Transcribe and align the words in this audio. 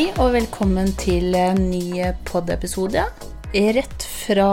Hei 0.00 0.14
og 0.16 0.30
velkommen 0.32 0.86
til 0.96 1.34
en 1.36 1.58
ny 1.68 1.98
podiepisode. 2.24 3.02
Rett 3.52 4.04
fra 4.08 4.46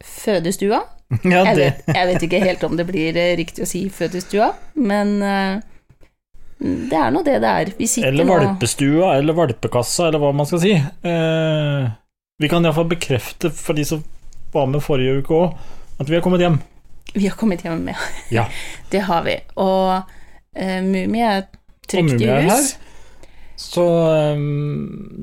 fødestua. 0.00 0.78
Ja, 1.28 1.42
Jeg 1.50 1.58
vet, 1.58 1.82
jeg 1.92 2.08
vet 2.08 2.24
ikke 2.24 2.40
helt 2.40 2.64
om 2.64 2.78
det 2.78 2.86
blir 2.88 3.18
eh, 3.20 3.34
riktig 3.36 3.66
å 3.66 3.68
si 3.68 3.82
fødestua, 3.92 4.46
men 4.80 5.12
eh, 5.20 5.58
det 6.88 6.96
er 7.02 7.12
nå 7.12 7.20
det 7.26 7.34
det 7.44 7.50
er. 7.50 7.72
Vi 7.76 7.90
Eller 8.00 8.30
valpestua, 8.30 9.10
eller 9.18 9.36
valpekassa, 9.36 10.08
eller 10.08 10.24
hva 10.24 10.32
man 10.40 10.48
skal 10.48 10.64
si. 10.64 10.72
Eh, 10.72 11.92
vi 12.40 12.52
kan 12.54 12.64
iallfall 12.64 12.88
bekrefte 12.94 13.52
for 13.52 13.76
de 13.76 13.84
som 13.84 14.00
var 14.56 14.72
med 14.72 14.80
forrige 14.88 15.20
uke 15.20 15.36
òg, 15.42 15.60
at 16.00 16.08
vi 16.08 16.16
har 16.16 16.24
kommet 16.24 16.46
hjem. 16.46 16.56
Vi 17.12 17.28
har 17.28 17.36
kommet 17.36 17.68
hjem 17.68 17.84
ja. 17.92 18.00
Ja. 18.38 18.48
Det 18.96 19.04
har 19.04 19.28
vi. 19.28 19.36
Og 19.60 20.00
eh, 20.56 20.80
Mumie 20.80 21.28
er 21.42 21.48
trygt 21.92 22.16
i 22.16 22.32
hus. 22.32 22.72
Her. 22.72 22.85
Så 23.56 23.84
eh, 24.12 24.40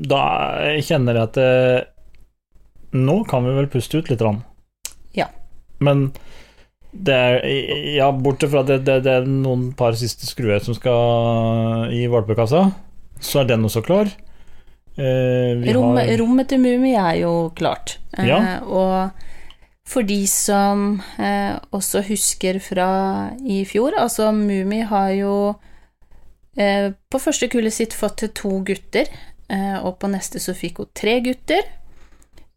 da 0.10 0.22
kjenner 0.82 1.20
jeg 1.20 1.30
at 1.30 1.38
det, 1.38 1.88
Nå 2.94 3.24
kan 3.30 3.46
vi 3.46 3.54
vel 3.58 3.70
puste 3.74 3.98
ut 4.02 4.10
litt. 4.12 4.22
Rann. 4.22 4.44
Ja. 5.18 5.28
Men 5.82 6.12
det 6.94 7.14
er 7.18 7.40
Ja, 7.96 8.12
bortsett 8.14 8.52
fra 8.54 8.62
at 8.62 8.70
det, 8.70 8.80
det, 8.86 9.00
det 9.08 9.16
er 9.20 9.26
noen 9.30 9.72
par 9.78 9.96
siste 9.98 10.28
skruer 10.30 10.62
som 10.62 10.76
skal 10.78 11.90
i 11.94 12.04
valpekassa, 12.12 12.68
så 13.24 13.42
er 13.42 13.50
den 13.50 13.66
også 13.66 13.82
klar. 13.86 14.12
Eh, 14.94 15.58
vi 15.58 15.74
Rom, 15.74 15.96
har 15.98 16.12
Rommet 16.22 16.52
til 16.54 16.62
Mummi 16.62 16.94
er 16.94 17.24
jo 17.24 17.34
klart. 17.58 17.98
Eh, 18.18 18.28
Ja. 18.30 18.60
Og 18.62 19.10
for 19.90 20.06
de 20.06 20.22
som 20.30 21.02
eh, 21.18 21.58
også 21.74 22.04
husker 22.08 22.62
fra 22.62 22.90
i 23.42 23.64
fjor, 23.66 23.98
altså 23.98 24.30
Mummi 24.32 24.84
har 24.86 25.10
jo 25.18 25.34
eh, 25.50 25.72
på 26.54 27.22
første 27.22 27.50
kullet 27.50 27.74
sitt 27.74 27.96
fått 27.98 28.20
til 28.22 28.30
to 28.38 28.58
gutter, 28.68 29.08
eh, 29.50 29.78
og 29.82 29.98
på 30.02 30.10
neste 30.12 30.42
så 30.44 30.54
fikk 30.58 30.84
hun 30.84 30.92
tre 30.94 31.20
gutter. 31.26 31.64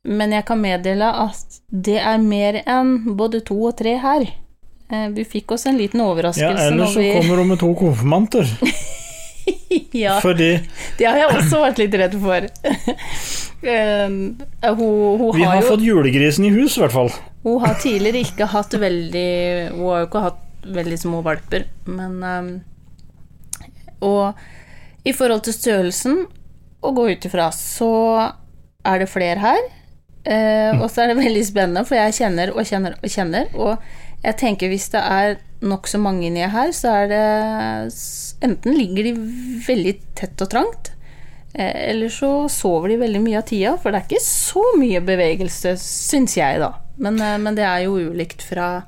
Men 0.06 0.34
jeg 0.36 0.46
kan 0.46 0.60
meddele 0.62 1.08
at 1.26 1.60
det 1.66 1.98
er 1.98 2.18
mer 2.22 2.60
enn 2.62 3.16
både 3.18 3.42
to 3.46 3.56
og 3.70 3.78
tre 3.80 3.96
her. 4.02 4.28
Eh, 4.86 5.08
vi 5.16 5.24
fikk 5.26 5.56
oss 5.56 5.66
en 5.66 5.78
liten 5.80 6.00
Ja, 6.00 6.10
overraskelse 6.12 6.68
ellers 6.68 6.78
når 6.78 6.92
så 6.94 7.02
vi 7.02 7.08
kommer 7.16 7.42
hun 7.42 7.50
med 7.50 7.58
to 7.62 7.72
konfirmanter. 7.74 8.52
ja. 10.04 10.20
Fordi 10.22 10.52
Det 10.98 11.08
har 11.08 11.18
jeg 11.24 11.32
også 11.40 11.62
vært 11.64 11.82
litt 11.82 12.00
redd 12.04 12.20
for. 12.22 12.50
Eh, 13.66 14.04
hun, 14.06 14.36
hun 15.18 15.30
vi 15.34 15.42
har 15.42 15.56
jo 15.58 15.70
fått 15.72 15.82
julegrisen 15.82 16.44
i 16.46 16.50
hus, 16.54 16.76
i 16.76 16.82
hvert 16.84 16.92
fall. 16.92 17.08
Hun 17.42 17.56
har 17.64 17.72
tidligere 17.80 18.20
ikke 18.22 18.46
hatt 18.52 18.76
veldig 18.78 19.30
Hun 19.72 19.80
har 19.88 20.02
jo 20.04 20.06
ikke 20.06 20.22
hatt 20.22 20.68
veldig 20.76 20.98
små 21.00 21.22
valper, 21.24 21.64
men 21.88 22.20
Og 24.06 25.06
i 25.06 25.14
forhold 25.14 25.44
til 25.46 25.56
størrelsen 25.56 26.24
å 26.82 26.92
gå 26.94 27.08
ut 27.12 27.26
ifra, 27.28 27.50
så 27.54 27.92
er 28.86 29.02
det 29.02 29.10
flere 29.10 29.42
her. 29.42 29.62
Eh, 30.26 30.72
og 30.80 30.88
så 30.90 31.04
er 31.04 31.12
det 31.12 31.20
veldig 31.26 31.44
spennende, 31.46 31.86
for 31.86 31.98
jeg 31.98 32.18
kjenner 32.20 32.54
og 32.54 32.66
kjenner 32.66 32.98
og 32.98 33.12
kjenner. 33.12 33.50
Og 33.54 34.26
jeg 34.26 34.38
tenker 34.40 34.72
hvis 34.72 34.90
det 34.94 35.02
er 35.02 35.38
nokså 35.66 36.00
mange 36.02 36.26
inni 36.28 36.44
her, 36.50 36.72
så 36.76 37.02
er 37.02 37.10
det 37.12 37.24
Enten 38.44 38.74
ligger 38.76 39.06
de 39.06 39.12
veldig 39.64 39.92
tett 40.18 40.42
og 40.44 40.50
trangt, 40.52 40.90
eh, 41.56 41.90
eller 41.90 42.10
så 42.12 42.50
sover 42.52 42.92
de 42.92 42.98
veldig 43.00 43.22
mye 43.24 43.38
av 43.40 43.46
tida, 43.48 43.70
for 43.80 43.88
det 43.88 44.02
er 44.02 44.10
ikke 44.10 44.26
så 44.26 44.64
mye 44.76 45.00
bevegelse, 45.00 45.72
syns 45.80 46.36
jeg, 46.36 46.60
da. 46.60 46.74
Men, 47.00 47.16
eh, 47.16 47.38
men 47.40 47.56
det 47.56 47.64
er 47.64 47.86
jo 47.86 47.96
ulikt 48.10 48.44
fra 48.44 48.82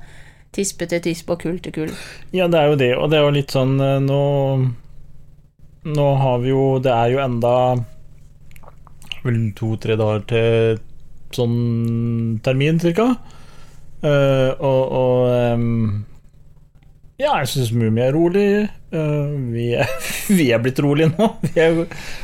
tispe 0.53 0.85
til 0.89 1.01
tispe 1.01 1.33
og 1.33 1.41
kull 1.41 1.57
til 1.65 1.73
kull. 1.73 1.95
Ja, 2.29 2.45
det 2.45 2.61
er 2.61 2.69
jo 2.69 2.77
det, 2.77 2.91
og 2.97 3.09
det 3.09 3.17
er 3.17 3.25
jo 3.25 3.33
litt 3.39 3.53
sånn 3.53 3.73
eh, 3.81 3.97
Nå 4.05 4.21
Nå 5.87 6.07
har 6.19 6.41
vi 6.43 6.51
jo 6.51 6.79
Det 6.83 6.91
er 6.91 7.13
jo 7.13 7.23
enda 7.23 7.55
vel 9.23 9.39
to-tre 9.55 9.97
dager 9.99 10.21
til 10.29 10.77
sånn 11.35 12.39
termin, 12.43 12.79
cirka. 12.79 13.11
Uh, 13.99 14.55
og 14.63 14.93
og 14.95 15.25
um, 15.59 16.05
Ja, 17.19 17.33
jeg 17.41 17.49
syns 17.51 17.73
Mummi 17.75 18.01
er 18.05 18.15
rolig. 18.15 18.45
Uh, 18.95 19.35
vi, 19.51 19.73
er, 19.75 19.91
vi 20.39 20.47
er 20.55 20.63
blitt 20.63 20.79
rolige 20.79 21.11
nå. 21.11 21.27
Vi 21.43 21.51
er 21.59 21.81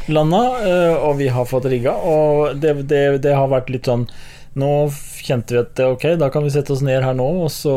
landa, 0.08 0.42
uh, 0.64 1.04
og 1.10 1.20
vi 1.20 1.28
har 1.36 1.50
fått 1.50 1.68
rigga. 1.70 1.98
Og 2.00 2.56
det, 2.64 2.78
det, 2.88 3.04
det 3.28 3.36
har 3.36 3.52
vært 3.52 3.74
litt 3.74 3.92
sånn 3.92 4.08
Nå 4.56 4.72
kjente 5.20 5.52
vi 5.52 5.60
at 5.60 5.80
ok, 5.84 6.14
da 6.16 6.30
kan 6.32 6.46
vi 6.46 6.54
sette 6.54 6.72
oss 6.72 6.84
ned 6.86 7.04
her 7.04 7.18
nå, 7.18 7.26
og 7.44 7.50
så 7.52 7.76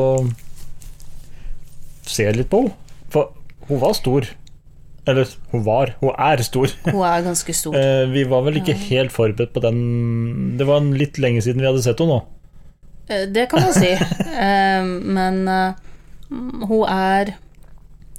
se 2.07 2.29
litt 2.37 2.47
på 2.53 2.63
henne. 2.63 2.77
For 3.11 3.33
hun 3.67 3.83
var 3.83 3.97
stor. 3.99 4.29
Eller 5.09 5.31
hun 5.53 5.63
var, 5.67 5.95
hun 6.03 6.13
er 6.15 6.43
stor. 6.45 6.73
Hun 6.87 7.03
er 7.09 7.23
ganske 7.27 7.55
stor. 7.57 7.77
Eh, 7.81 8.05
vi 8.13 8.25
var 8.29 8.43
vel 8.47 8.59
ikke 8.61 8.75
helt 8.89 9.13
forberedt 9.15 9.55
på 9.55 9.63
den 9.65 9.79
Det 10.59 10.67
var 10.69 10.85
litt 10.85 11.19
lenge 11.23 11.41
siden 11.45 11.63
vi 11.63 11.69
hadde 11.69 11.83
sett 11.85 12.01
henne 12.03 12.19
nå. 12.19 12.25
Eh, 13.09 13.25
Det 13.33 13.47
kan 13.51 13.65
man 13.65 13.73
si. 13.77 13.93
Eh, 14.49 14.85
Men 14.85 15.41
hun 16.69 16.83
er 16.93 17.35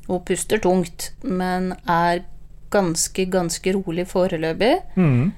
Hun 0.08 0.24
puster 0.26 0.58
tungt, 0.64 1.12
men 1.22 1.76
er 1.86 2.24
ganske, 2.74 3.26
ganske 3.30 3.74
rolig 3.76 4.08
foreløpig. 4.10 4.72
Mm. 4.98 5.30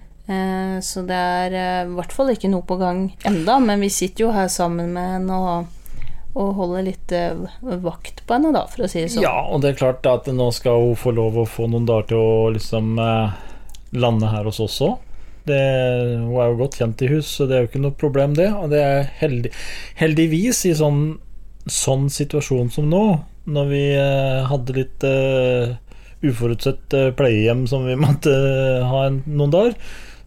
Så 0.79 1.01
det 1.07 1.17
er 1.17 1.56
i 1.84 1.91
hvert 1.91 2.13
fall 2.16 2.31
ikke 2.31 2.47
noe 2.51 2.63
på 2.63 2.78
gang 2.79 3.01
enda, 3.28 3.57
men 3.59 3.84
vi 3.84 3.90
sitter 3.91 4.25
jo 4.25 4.31
her 4.31 4.47
sammen 4.51 4.94
med 4.95 5.09
henne 5.17 5.35
og, 5.35 5.66
og 6.31 6.56
holde 6.56 6.86
litt 6.88 7.12
eh, 7.16 7.36
vakt 7.84 8.24
på 8.28 8.38
henne, 8.38 8.53
da, 8.56 8.64
for 8.72 8.86
å 8.86 8.90
si 8.92 9.03
det 9.03 9.12
sånn. 9.12 9.25
Ja, 9.25 9.36
og 9.52 9.64
det 9.64 9.74
er 9.74 9.80
klart 9.81 10.08
at 10.08 10.30
nå 10.31 10.47
skal 10.56 10.80
hun 10.86 11.00
få 11.00 11.12
lov 11.16 11.42
å 11.42 11.47
få 11.50 11.68
noen 11.72 11.88
dager 11.90 12.14
til 12.14 12.22
å 12.22 12.52
liksom 12.56 12.94
eh, 13.02 13.40
lande 14.00 14.30
her 14.31 14.47
hos 14.47 14.62
oss 14.64 14.78
også. 14.80 14.91
Det, 15.50 15.58
hun 16.22 16.38
er 16.38 16.52
jo 16.52 16.59
godt 16.59 16.78
kjent 16.80 17.02
i 17.02 17.09
hus, 17.09 17.34
så 17.36 17.47
det 17.50 17.58
er 17.58 17.64
jo 17.64 17.72
ikke 17.72 17.84
noe 17.84 17.97
problem, 17.97 18.36
det. 18.38 18.47
Og 18.53 18.72
det 18.72 18.81
er 18.86 19.09
heldig, 19.20 19.52
heldigvis 20.00 20.64
i 20.70 20.75
sånn, 20.78 21.02
sånn 21.66 22.08
situasjon 22.14 22.72
som 22.74 22.88
nå, 22.91 23.06
når 23.52 23.72
vi 23.72 23.86
eh, 23.97 24.41
hadde 24.47 24.75
litt 24.78 25.03
uh, 25.08 25.74
uforutsett 26.22 26.94
uh, 26.94 27.08
pleiehjem 27.18 27.66
som 27.68 27.88
vi 27.90 27.97
måtte 28.06 28.31
uh, 28.31 28.88
ha 28.88 29.08
en, 29.09 29.24
noen 29.25 29.53
dager, 29.53 29.75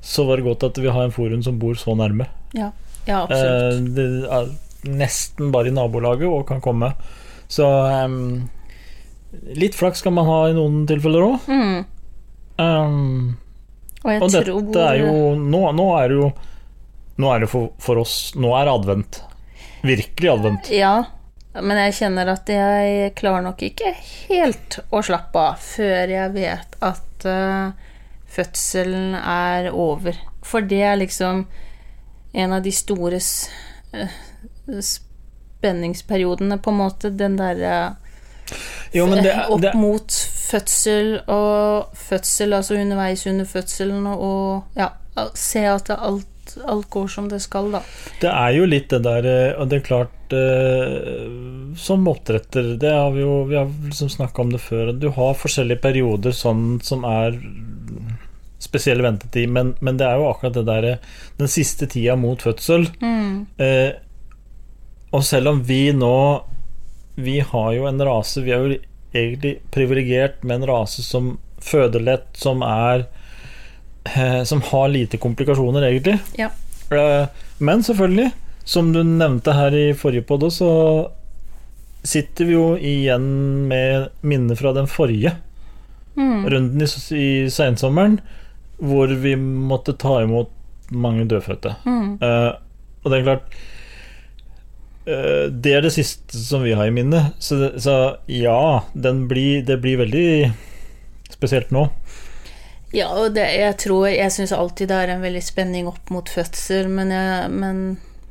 så 0.04 0.26
var 0.28 0.40
det 0.40 0.48
godt 0.50 0.66
at 0.66 0.82
vi 0.82 0.90
har 0.92 1.06
en 1.06 1.14
forum 1.14 1.44
som 1.46 1.56
bor 1.62 1.78
så 1.80 1.94
nærme. 1.96 2.26
Ja, 2.52 2.72
ja 3.06 3.22
absolutt. 3.22 3.94
Det 3.96 4.08
er 4.26 4.50
nesten 4.88 5.50
bare 5.54 5.70
i 5.70 5.74
nabolaget 5.74 6.28
og 6.28 6.46
kan 6.48 6.60
komme. 6.64 6.92
Så 7.48 7.66
um, 7.66 8.48
litt 9.56 9.74
flaks 9.76 10.02
kan 10.04 10.14
man 10.16 10.26
ha 10.28 10.38
i 10.50 10.54
noen 10.56 10.84
tilfeller 10.88 11.26
òg. 11.28 11.48
Mm. 11.50 11.84
Og 14.04 14.10
jeg 14.12 14.22
og 14.22 14.30
tror 14.30 14.48
dette 14.68 14.82
er 14.92 15.00
jo 15.00 15.12
Nå, 15.40 15.60
nå 15.74 15.86
er 15.98 16.12
det 16.12 16.18
jo 16.20 16.26
Nå 17.18 17.30
er 17.34 17.42
det 17.42 17.48
for, 17.50 17.70
for 17.82 17.98
oss 18.02 18.14
Nå 18.38 18.52
er 18.58 18.70
advent. 18.70 19.18
Virkelig 19.84 20.30
advent. 20.32 20.70
Ja, 20.74 20.92
men 21.60 21.76
jeg 21.82 21.94
kjenner 21.98 22.30
at 22.32 22.48
jeg 22.50 23.10
klarer 23.18 23.42
nok 23.44 23.60
ikke 23.66 23.90
helt 24.30 24.78
å 24.94 25.02
slappe 25.04 25.42
av 25.52 25.58
før 25.62 26.10
jeg 26.14 26.32
vet 26.34 26.78
at 26.82 27.26
uh, 27.28 27.74
fødselen 28.34 29.12
er 29.20 29.68
over. 29.70 30.16
For 30.42 30.64
det 30.64 30.80
er 30.88 30.96
liksom 31.02 31.44
en 32.34 32.56
av 32.56 32.64
de 32.64 32.72
store 32.74 33.20
s- 33.20 33.50
eh, 33.92 34.08
spenningsperiodene, 34.66 36.58
på 36.58 36.70
en 36.70 36.80
måte. 36.80 37.10
Den 37.10 37.38
derre 37.40 37.96
Jo, 38.92 39.06
men 39.10 39.24
det, 39.24 39.34
opp 39.48 39.64
mot 39.78 40.12
fødsel 40.44 41.16
og 41.30 41.96
fødsel, 41.98 42.52
altså 42.52 42.76
underveis 42.78 43.26
under 43.26 43.48
fødselen, 43.48 44.06
og 44.06 44.76
ja, 44.78 44.90
se 45.34 45.64
at 45.66 45.90
alt, 45.94 46.54
alt 46.68 46.90
går 46.92 47.08
som 47.10 47.28
det 47.30 47.40
skal, 47.42 47.72
da. 47.72 47.80
det 48.20 48.30
er 48.30 48.56
jo 48.58 48.68
litt 48.68 48.90
det 48.92 49.00
der 49.06 49.26
eh, 49.30 49.54
Og 49.56 49.70
det 49.70 49.78
er 49.78 49.86
klart 49.86 50.34
eh, 50.36 51.22
Som 51.80 52.04
oppdretter, 52.10 52.74
det 52.80 52.92
har 52.92 53.14
vi 53.14 53.22
jo 53.22 53.38
Vi 53.48 53.56
har 53.56 53.70
liksom 53.86 54.10
snakka 54.12 54.42
om 54.42 54.52
det 54.52 54.60
før. 54.60 54.92
Du 54.92 55.08
har 55.16 55.38
forskjellige 55.40 55.80
perioder 55.82 56.36
sånn 56.36 56.82
som 56.84 57.06
er 57.08 57.38
spesiell 58.64 59.02
ventetid, 59.04 59.50
men, 59.52 59.74
men 59.84 59.98
det 60.00 60.06
er 60.08 60.20
jo 60.20 60.28
akkurat 60.30 60.56
det 60.56 60.66
derre 60.68 60.94
Den 61.40 61.50
siste 61.52 61.88
tida 61.90 62.16
mot 62.20 62.42
fødsel. 62.42 62.86
Eh, 63.60 63.90
og 65.14 65.24
selv 65.24 65.52
om 65.52 65.62
vi 65.62 65.92
nå 65.94 66.16
Vi 67.14 67.38
har 67.40 67.72
jo 67.76 67.86
en 67.86 68.02
rase 68.02 68.42
Vi 68.42 68.54
er 68.54 68.62
jo 68.62 68.78
egentlig 69.14 69.56
privilegert 69.74 70.42
med 70.42 70.62
en 70.62 70.68
rase 70.72 71.04
som 71.06 71.36
føder 71.64 72.02
lett, 72.02 72.26
som 72.36 72.64
er 72.66 73.06
eh, 74.10 74.42
Som 74.44 74.64
har 74.72 74.90
lite 74.90 75.20
komplikasjoner, 75.22 75.86
egentlig. 75.86 76.18
Ja. 76.36 76.50
Eh, 76.90 77.28
men 77.58 77.84
selvfølgelig, 77.86 78.32
som 78.64 78.90
du 78.92 79.04
nevnte 79.06 79.54
her 79.54 79.76
i 79.78 79.86
forrige 79.96 80.26
podd, 80.26 80.48
så 80.52 80.72
sitter 82.04 82.44
vi 82.50 82.56
jo 82.56 82.66
igjen 82.76 83.28
med 83.70 84.10
minner 84.20 84.58
fra 84.58 84.74
den 84.76 84.90
forrige 84.90 85.32
runden 86.16 86.82
i, 86.84 86.88
i 87.16 87.28
sensommeren, 87.50 88.18
hvor 88.76 89.08
vi 89.22 89.36
måtte 89.38 89.94
ta 89.96 90.18
imot 90.22 90.50
mange 90.92 91.24
dødfødte. 91.30 91.76
Eh, 92.20 92.50
og 93.02 93.10
det 93.10 93.18
er 93.18 93.26
klart 93.30 93.56
Det 95.04 95.72
er 95.76 95.82
det 95.84 95.90
siste 95.92 96.38
som 96.40 96.62
vi 96.64 96.72
har 96.72 96.88
i 96.88 96.94
minnet. 96.94 97.34
Så, 97.42 97.74
så 97.76 98.16
ja, 98.30 98.84
blir, 98.94 99.60
det 99.68 99.76
blir 99.82 99.98
veldig 100.00 100.28
spesielt 101.34 101.74
nå. 101.74 101.90
Ja, 102.94 103.08
og 103.10 103.34
det, 103.34 103.48
jeg 103.58 103.74
tror 103.82 104.06
Jeg 104.06 104.30
syns 104.30 104.52
alltid 104.54 104.88
det 104.92 104.98
er 105.02 105.14
en 105.16 105.24
veldig 105.24 105.42
spenning 105.42 105.88
opp 105.90 106.12
mot 106.14 106.28
fødsel, 106.30 106.86
men, 106.92 107.10
jeg, 107.10 107.48
men 107.50 107.80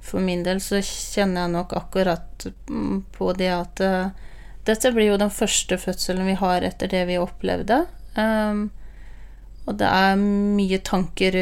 for 0.04 0.24
min 0.24 0.44
del 0.46 0.62
så 0.64 0.80
kjenner 0.84 1.46
jeg 1.46 1.56
nok 1.58 1.76
akkurat 1.80 2.46
mm, 2.70 3.02
på 3.16 3.32
det 3.40 3.50
at 3.52 3.84
uh, 3.84 4.30
dette 4.68 4.94
blir 4.96 5.12
jo 5.12 5.20
den 5.20 5.34
første 5.34 5.78
fødselen 5.80 6.30
vi 6.32 6.38
har 6.40 6.64
etter 6.64 6.92
det 6.92 7.04
vi 7.10 7.20
opplevde. 7.20 7.84
Um, 8.16 8.70
og 9.68 9.78
det 9.80 9.88
er 9.88 10.20
mye 10.20 10.80
tanker 10.84 11.36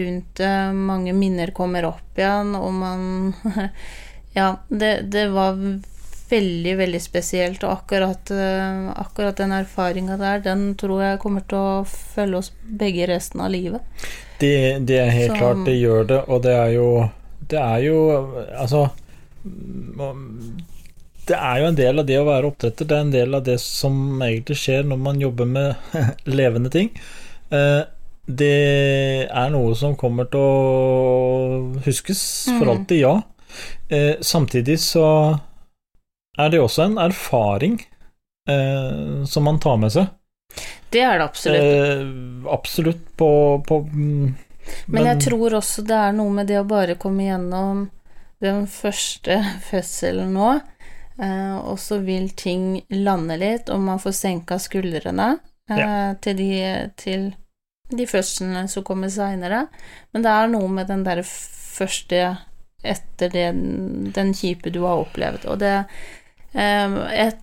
rundt 0.00 0.36
det, 0.38 0.52
mange 0.74 1.14
minner 1.14 1.50
kommer 1.54 1.86
opp 1.88 2.18
igjen, 2.18 2.54
og 2.58 2.74
man 2.74 3.06
Ja, 4.36 4.56
det, 4.68 5.00
det 5.12 5.28
var 5.32 5.56
veldig, 6.28 6.76
veldig 6.76 7.00
spesielt. 7.02 7.64
Og 7.64 7.72
akkurat, 7.72 8.30
uh, 8.30 8.90
akkurat 9.00 9.38
den 9.40 9.54
erfaringa 9.56 10.18
der, 10.20 10.42
den 10.44 10.68
tror 10.78 11.02
jeg 11.04 11.20
kommer 11.22 11.46
til 11.48 11.58
å 11.58 11.84
følge 11.88 12.42
oss 12.42 12.52
begge 12.66 13.08
resten 13.08 13.40
av 13.40 13.52
livet. 13.54 13.80
Det, 14.40 14.78
det 14.88 14.98
er 15.00 15.14
helt 15.14 15.32
Så, 15.32 15.38
klart, 15.40 15.62
det 15.64 15.76
gjør 15.78 16.08
det, 16.10 16.20
og 16.28 16.42
det 16.44 16.52
er 16.52 16.72
jo 16.74 16.88
Det 17.48 17.56
er 17.56 17.78
jo 17.86 18.00
Altså 18.52 18.82
Det 21.24 21.38
er 21.38 21.60
jo 21.62 21.68
en 21.70 21.78
del 21.78 22.02
av 22.02 22.08
det 22.10 22.18
å 22.20 22.26
være 22.26 22.50
oppdretter. 22.50 22.84
Det 22.90 22.96
er 22.96 23.06
en 23.06 23.14
del 23.14 23.38
av 23.38 23.46
det 23.46 23.56
som 23.62 23.96
egentlig 24.20 24.58
skjer 24.60 24.84
når 24.84 25.00
man 25.00 25.22
jobber 25.22 25.48
med 25.48 25.96
levende 26.38 26.70
ting. 26.74 26.92
Uh, 27.48 27.88
det 28.26 29.26
er 29.30 29.50
noe 29.54 29.72
som 29.78 29.96
kommer 29.96 30.28
til 30.28 30.42
å 30.42 31.80
huskes 31.86 32.20
for 32.50 32.66
mm. 32.66 32.72
alltid, 32.74 33.00
ja. 33.00 33.14
Uh, 33.92 34.16
samtidig 34.20 34.80
så 34.82 35.06
er 36.36 36.52
det 36.52 36.60
også 36.60 36.86
en 36.86 36.98
erfaring 37.00 37.78
eh, 38.48 39.24
som 39.24 39.44
man 39.44 39.60
tar 39.60 39.76
med 39.80 39.92
seg. 39.92 40.10
Det 40.92 41.02
er 41.02 41.18
det 41.18 41.24
absolutt. 41.24 41.62
Eh, 41.62 42.52
absolutt 42.52 43.16
på, 43.16 43.30
på 43.66 43.80
men, 43.90 44.34
men, 44.86 45.06
jeg 45.06 45.26
tror 45.28 45.58
også 45.58 45.84
det 45.86 45.96
er 45.96 46.16
noe 46.16 46.32
med 46.34 46.48
det 46.50 46.60
å 46.60 46.68
bare 46.68 46.98
komme 47.00 47.26
gjennom 47.26 47.86
den 48.44 48.66
første 48.70 49.38
fødselen 49.70 50.34
nå, 50.36 50.52
eh, 51.22 51.56
og 51.56 51.80
så 51.82 52.00
vil 52.04 52.30
ting 52.36 52.82
lande 52.92 53.38
litt, 53.40 53.72
og 53.72 53.82
man 53.88 54.02
får 54.02 54.16
senka 54.20 54.60
skuldrene 54.62 55.32
eh, 55.70 55.80
ja. 55.80 55.90
til, 56.22 56.38
de, 56.40 56.50
til 57.00 57.30
de 57.92 58.08
fødslene 58.08 58.66
som 58.70 58.84
kommer 58.86 59.12
seinere. 59.12 59.66
Men 60.12 60.26
det 60.26 60.34
er 60.34 60.52
noe 60.52 60.68
med 60.72 60.92
den 60.92 61.06
der 61.06 61.24
første 61.26 62.36
etter 62.94 63.32
den, 63.32 64.12
den 64.14 64.30
kjipe 64.36 64.70
du 64.74 64.82
har 64.86 65.02
opplevd, 65.06 65.46
og 65.50 65.60
det 65.62 65.74
Ehm, 66.56 67.00
et, 67.12 67.42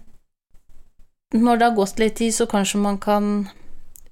når 1.34 1.60
det 1.60 1.68
har 1.70 1.78
gått 1.78 2.02
litt 2.02 2.18
tid, 2.22 2.34
så 2.34 2.48
kanskje 2.50 2.82
man 2.82 2.98
kan 3.02 3.30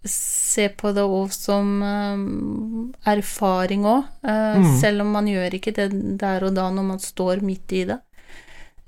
se 0.07 0.65
på 0.73 0.91
det 0.97 1.03
òg 1.05 1.33
som 1.33 1.75
um, 1.85 2.85
erfaring 3.05 3.85
òg, 3.85 4.07
eh, 4.25 4.61
mm. 4.61 4.71
selv 4.81 5.03
om 5.03 5.11
man 5.13 5.27
gjør 5.29 5.53
ikke 5.59 5.75
det 5.77 5.91
der 6.21 6.47
og 6.47 6.55
da 6.57 6.65
når 6.73 6.87
man 6.87 7.01
står 7.01 7.43
midt 7.45 7.75
i 7.77 7.83
det. 7.91 7.99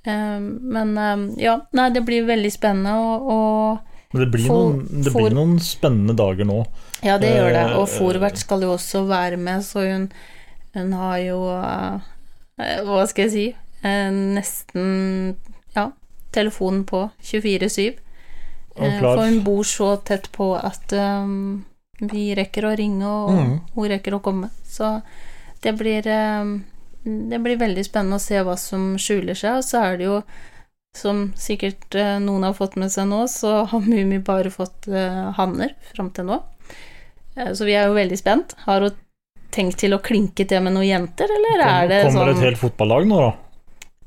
Um, 0.04 0.48
men 0.74 0.98
ja, 1.40 1.60
nei, 1.78 1.88
det 1.94 2.02
blir 2.04 2.26
veldig 2.28 2.50
spennende 2.52 2.96
å, 2.98 3.38
det, 4.10 4.26
blir, 4.34 4.48
for, 4.50 4.74
noen, 4.74 5.04
det 5.06 5.14
blir 5.14 5.38
noen, 5.38 5.54
spennende 5.64 6.18
dager 6.18 6.50
nå. 6.50 6.58
Ja, 7.06 7.20
det 7.22 7.30
gjør 7.36 7.54
det. 7.56 7.64
Og 7.78 7.86
Forvert 7.94 8.42
skal 8.42 8.66
jo 8.66 8.74
også 8.74 9.06
være 9.10 9.38
med, 9.42 9.64
så 9.66 9.86
hun, 9.86 10.10
hun 10.74 10.98
har 10.98 11.22
jo 11.22 11.40
uh, 11.54 12.02
Hva 12.58 13.04
skal 13.10 13.28
jeg 13.28 13.34
si? 13.34 13.46
Uh, 13.84 14.10
nesten 14.38 15.36
Ja, 15.76 15.90
telefonen 16.36 16.84
på 16.88 17.08
24-7. 17.22 17.94
Eh, 18.76 19.00
for 19.00 19.26
hun 19.26 19.44
bor 19.44 19.64
så 19.64 19.96
tett 19.98 20.32
på 20.32 20.54
at 20.58 20.94
um, 20.94 21.64
vi 22.00 22.32
rekker 22.36 22.66
å 22.66 22.76
ringe, 22.78 23.06
og 23.06 23.34
mm. 23.38 23.52
hun 23.76 23.90
rekker 23.92 24.18
å 24.18 24.22
komme. 24.24 24.50
Så 24.66 24.96
det 25.64 25.76
blir 25.80 26.08
um, 26.10 26.64
Det 27.04 27.40
blir 27.44 27.60
veldig 27.60 27.84
spennende 27.84 28.16
å 28.16 28.24
se 28.24 28.40
hva 28.42 28.56
som 28.58 28.94
skjuler 28.98 29.36
seg, 29.36 29.60
og 29.60 29.68
så 29.68 29.84
er 29.84 29.98
det 30.00 30.08
jo 30.08 30.22
som 30.98 31.26
sikkert 31.38 31.96
uh, 31.98 32.18
noen 32.22 32.46
har 32.48 32.58
fått 32.58 32.78
med 32.80 32.94
seg 32.94 33.10
nå, 33.10 33.26
så 33.28 33.64
har 33.70 33.86
Mummi 33.86 34.22
bare 34.24 34.54
fått 34.54 34.88
uh, 34.90 35.34
hanner 35.38 35.74
fram 35.94 36.12
til 36.14 36.30
nå. 36.30 36.40
Uh, 37.38 37.52
så 37.54 37.68
vi 37.68 37.76
er 37.78 37.90
jo 37.90 37.98
veldig 37.98 38.20
spent. 38.20 38.56
Har 38.66 38.86
hun 38.86 39.00
tenkt 39.54 39.80
til 39.84 39.96
å 39.96 40.02
klinke 40.04 40.46
til 40.50 40.64
med 40.66 40.76
noen 40.76 40.90
jenter, 40.90 41.32
eller 41.38 41.66
er 41.66 41.92
det 41.92 42.00
sånn 42.06 42.18
Kommer 42.18 42.32
det 42.32 42.40
et 42.40 42.48
helt 42.50 42.62
fotballag 42.62 43.10
nå, 43.10 43.20
da? 43.22 43.34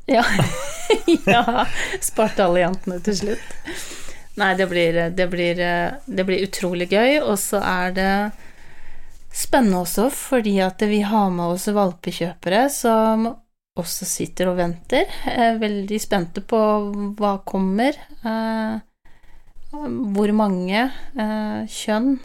Ja. 0.07 0.25
ja. 1.35 1.67
Sparte 2.03 2.45
alle 2.47 2.63
jentene 2.63 2.99
til 3.07 3.17
slutt. 3.23 3.47
Nei, 4.37 4.51
det 4.59 4.67
blir, 4.69 4.99
det 5.17 5.27
blir, 5.33 5.63
det 6.05 6.27
blir 6.29 6.45
utrolig 6.45 6.91
gøy, 6.93 7.23
og 7.23 7.39
så 7.41 7.63
er 7.65 7.97
det 7.97 8.13
spennende 9.37 9.83
også 9.85 10.09
fordi 10.13 10.59
at 10.65 10.81
vi 10.89 11.03
har 11.05 11.33
med 11.33 11.57
oss 11.57 11.67
valpekjøpere 11.73 12.67
som 12.73 13.27
også 13.77 14.09
sitter 14.09 14.51
og 14.51 14.59
venter. 14.61 15.11
Er 15.29 15.61
veldig 15.61 15.99
spente 16.01 16.43
på 16.45 16.61
hva 17.19 17.37
kommer. 17.49 17.97
Eh, 18.25 18.79
hvor 20.17 20.33
mange. 20.37 20.87
Eh, 21.17 21.61
kjønn. 21.69 22.17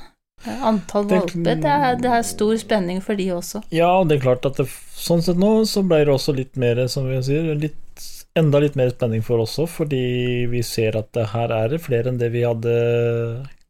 Antall 0.45 1.05
valper. 1.05 1.43
Det 1.45 1.55
det 2.01 2.09
er, 2.09 2.23
stor 2.25 2.55
spenning 2.57 3.01
for 3.05 3.19
de 3.19 3.29
også. 3.35 3.61
Ja, 3.73 3.91
det 4.07 4.17
er 4.17 4.23
klart 4.25 4.47
at 4.49 4.57
det, 4.57 4.67
sånn 4.97 5.21
sett 5.21 5.39
nå 5.41 5.61
så 5.69 5.83
ble 5.85 6.01
det 6.07 6.13
også 6.15 6.33
litt 6.37 6.57
mer, 6.59 6.81
som 6.91 7.09
vi 7.09 7.19
sier, 7.25 7.53
litt 7.55 8.07
enda 8.39 8.61
litt 8.63 8.77
mer 8.79 8.89
spenning 8.93 9.23
for 9.25 9.43
oss 9.43 9.57
òg, 9.59 9.69
fordi 9.69 10.03
vi 10.51 10.63
ser 10.65 10.97
at 10.99 11.11
det 11.17 11.27
her 11.33 11.51
er 11.53 11.73
det 11.73 11.81
flere 11.83 12.11
enn 12.11 12.19
det 12.21 12.31
vi 12.33 12.45
hadde 12.47 12.75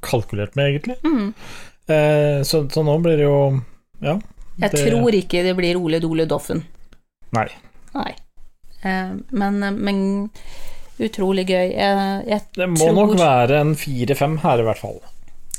kalkulert 0.06 0.56
med, 0.58 0.70
egentlig. 0.70 0.98
Mm. 1.04 1.34
Eh, 1.92 2.42
så, 2.48 2.64
så, 2.70 2.84
nå 2.86 2.98
blir 3.04 3.18
det 3.20 3.28
jo 3.28 3.40
Ja. 4.02 4.20
Jeg 4.62 4.74
det... 4.74 4.84
tror 4.86 5.16
ikke 5.18 5.42
det 5.46 5.56
blir 5.58 5.80
Ole 5.80 6.00
Dole 6.04 6.28
Doffen. 6.30 6.62
Nei. 7.34 7.48
Nei. 7.96 8.12
Eh, 8.84 9.14
men, 9.32 9.60
men, 9.82 10.04
utrolig 11.02 11.48
gøy. 11.50 11.72
Jeg, 11.74 12.20
jeg 12.28 12.44
det 12.58 12.68
må 12.70 12.84
tror... 12.84 12.98
nok 13.00 13.16
være 13.18 13.62
en 13.64 13.74
fire-fem 13.80 14.38
her, 14.44 14.62
i 14.62 14.68
hvert 14.68 14.82
fall. 14.82 15.00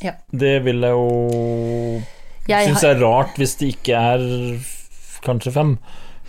Ja. 0.03 0.17
Det 0.31 0.57
vil 0.67 0.83
jeg 0.83 0.97
jo 0.97 2.03
jeg 2.49 2.73
synes 2.73 2.85
er 2.87 2.99
rart 3.03 3.37
hvis 3.39 3.55
det 3.61 3.75
ikke 3.77 3.99
er 3.99 4.23
kanskje 5.23 5.55
fem, 5.55 5.77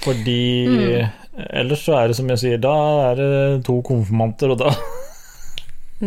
fordi 0.03 0.41
mm. 0.69 1.19
Ellers 1.33 1.81
så 1.81 1.95
er 1.97 2.11
det 2.11 2.17
som 2.17 2.27
jeg 2.29 2.41
sier, 2.43 2.59
da 2.61 2.73
er 3.07 3.17
det 3.17 3.63
to 3.65 3.79
konfirmanter, 3.85 4.53
og 4.53 4.59
da 4.61 4.73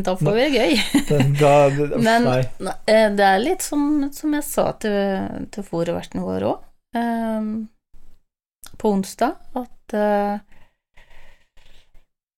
Da 0.06 0.12
får 0.20 0.36
vi 0.36 0.44
det 0.44 0.60
gøy. 0.60 0.74
da, 1.40 1.52
det, 1.72 1.86
Men 1.98 2.28
nei. 2.28 2.42
det 2.86 3.26
er 3.26 3.42
litt 3.42 3.64
som, 3.64 4.04
som 4.14 4.36
jeg 4.36 4.44
sa 4.46 4.68
til, 4.82 5.46
til 5.54 5.66
fòrverten 5.66 6.22
vår 6.22 6.46
òg, 6.50 6.66
ehm, 7.00 7.50
på 8.76 8.92
onsdag, 8.92 9.38
at 9.56 9.96
uh, 9.96 10.36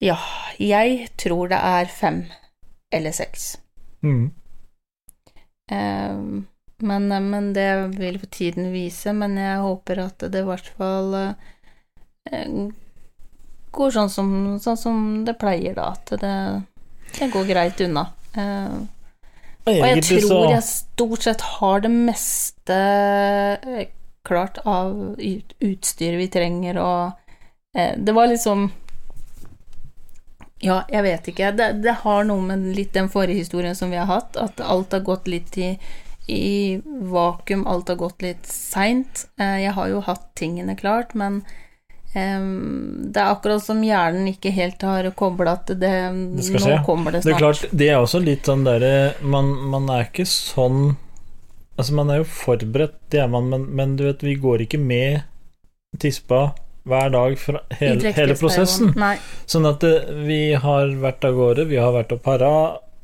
Ja, 0.00 0.16
jeg 0.62 1.08
tror 1.18 1.50
det 1.50 1.58
er 1.58 1.90
fem 1.90 2.22
eller 2.94 3.12
seks. 3.12 3.56
Mm. 4.06 4.30
Um, 5.68 6.46
men, 6.78 7.08
men, 7.10 7.52
det 7.52 7.68
vil 7.98 8.20
for 8.22 8.30
tiden 8.32 8.70
vise, 8.72 9.12
men 9.12 9.34
jeg 9.36 9.62
håper 9.64 10.04
at 10.06 10.22
det 10.30 10.44
i 10.44 10.46
hvert 10.46 10.68
fall 10.78 11.16
Eh, 12.32 12.68
går 13.78 13.94
sånn 13.94 14.10
som, 14.12 14.30
sånn 14.62 14.80
som, 14.80 15.02
det 15.26 15.36
pleier, 15.40 15.76
da. 15.78 15.92
At 15.94 16.12
det, 16.22 16.34
det 17.18 17.30
går 17.34 17.48
greit 17.48 17.82
unna. 17.84 18.08
Eh, 18.34 18.78
og 19.68 19.78
jeg 19.84 20.04
tror 20.06 20.50
jeg 20.54 20.64
stort 20.64 21.24
sett 21.26 21.44
har 21.58 21.84
det 21.84 21.92
meste 21.92 22.76
eh, 22.76 23.88
klart 24.28 24.60
av 24.64 25.16
utstyret 25.18 26.20
vi 26.20 26.28
trenger, 26.32 26.80
og 26.82 27.24
det 27.78 28.12
var 28.16 28.26
liksom 28.28 28.66
Ja, 30.64 30.82
jeg 30.90 31.04
vet 31.06 31.30
ikke. 31.30 31.52
Det, 31.54 31.68
det, 31.84 31.94
har 32.02 32.26
noe 32.26 32.42
med 32.42 32.66
litt 32.74 32.92
den 32.96 33.10
forrige 33.12 33.44
historien 33.44 33.76
som 33.78 33.92
vi 33.94 34.00
har 34.00 34.08
hatt, 34.10 34.36
at 34.40 34.60
alt 34.60 34.94
har 34.96 35.04
gått 35.06 35.30
litt 35.30 35.54
i, 35.58 35.70
i 36.26 36.80
vakuum, 36.82 37.66
alt 37.66 37.92
har 37.92 38.00
gått 38.00 38.26
litt 38.26 38.46
seint. 38.50 39.28
Jeg 39.38 39.74
har 39.76 39.90
jo 39.92 40.02
hatt 40.06 40.26
tingene 40.38 40.74
klart, 40.78 41.14
men 41.14 41.42
det 42.14 43.20
er 43.20 43.30
akkurat 43.30 43.62
som 43.62 43.82
hjernen 43.84 44.30
ikke 44.30 44.50
helt 44.50 44.82
har 44.82 45.06
kobla 45.14 45.58
at 45.58 45.68
det, 45.68 45.78
det 45.78 45.98
nå 46.10 46.62
skje. 46.62 46.78
kommer 46.86 47.12
det 47.12 47.20
snart. 47.22 47.28
Det 47.28 47.34
er 47.34 47.42
klart, 47.42 47.64
det 47.70 47.88
er 47.92 47.98
også 48.00 48.20
litt 48.24 48.48
sånn 48.48 48.64
derre 48.66 48.92
man, 49.20 49.50
man, 49.70 49.90
er 49.92 50.08
ikke 50.08 50.26
sånn 50.28 50.96
Altså, 51.78 51.92
man 51.94 52.08
er 52.10 52.24
jo 52.24 52.24
forberedt, 52.26 52.96
det 53.12 53.20
er 53.22 53.28
man, 53.30 53.52
men, 53.52 53.68
men 53.78 53.92
du 53.94 54.02
vet, 54.08 54.24
vi 54.26 54.32
går 54.40 54.64
ikke 54.64 54.80
med 54.82 55.20
tispa 56.02 56.48
hver 56.88 57.12
dag 57.14 57.38
fra 57.40 57.62
hele, 57.80 58.12
hele 58.16 58.36
prosessen. 58.38 58.92
Sånn 59.48 59.68
at 59.68 59.84
eh, 59.86 60.12
vi 60.26 60.42
har 60.58 60.92
vært 61.02 61.26
av 61.28 61.36
gårde, 61.38 61.68
vi 61.70 61.80
har 61.80 61.94
vært 61.96 62.14
og 62.16 62.22
para, 62.24 62.52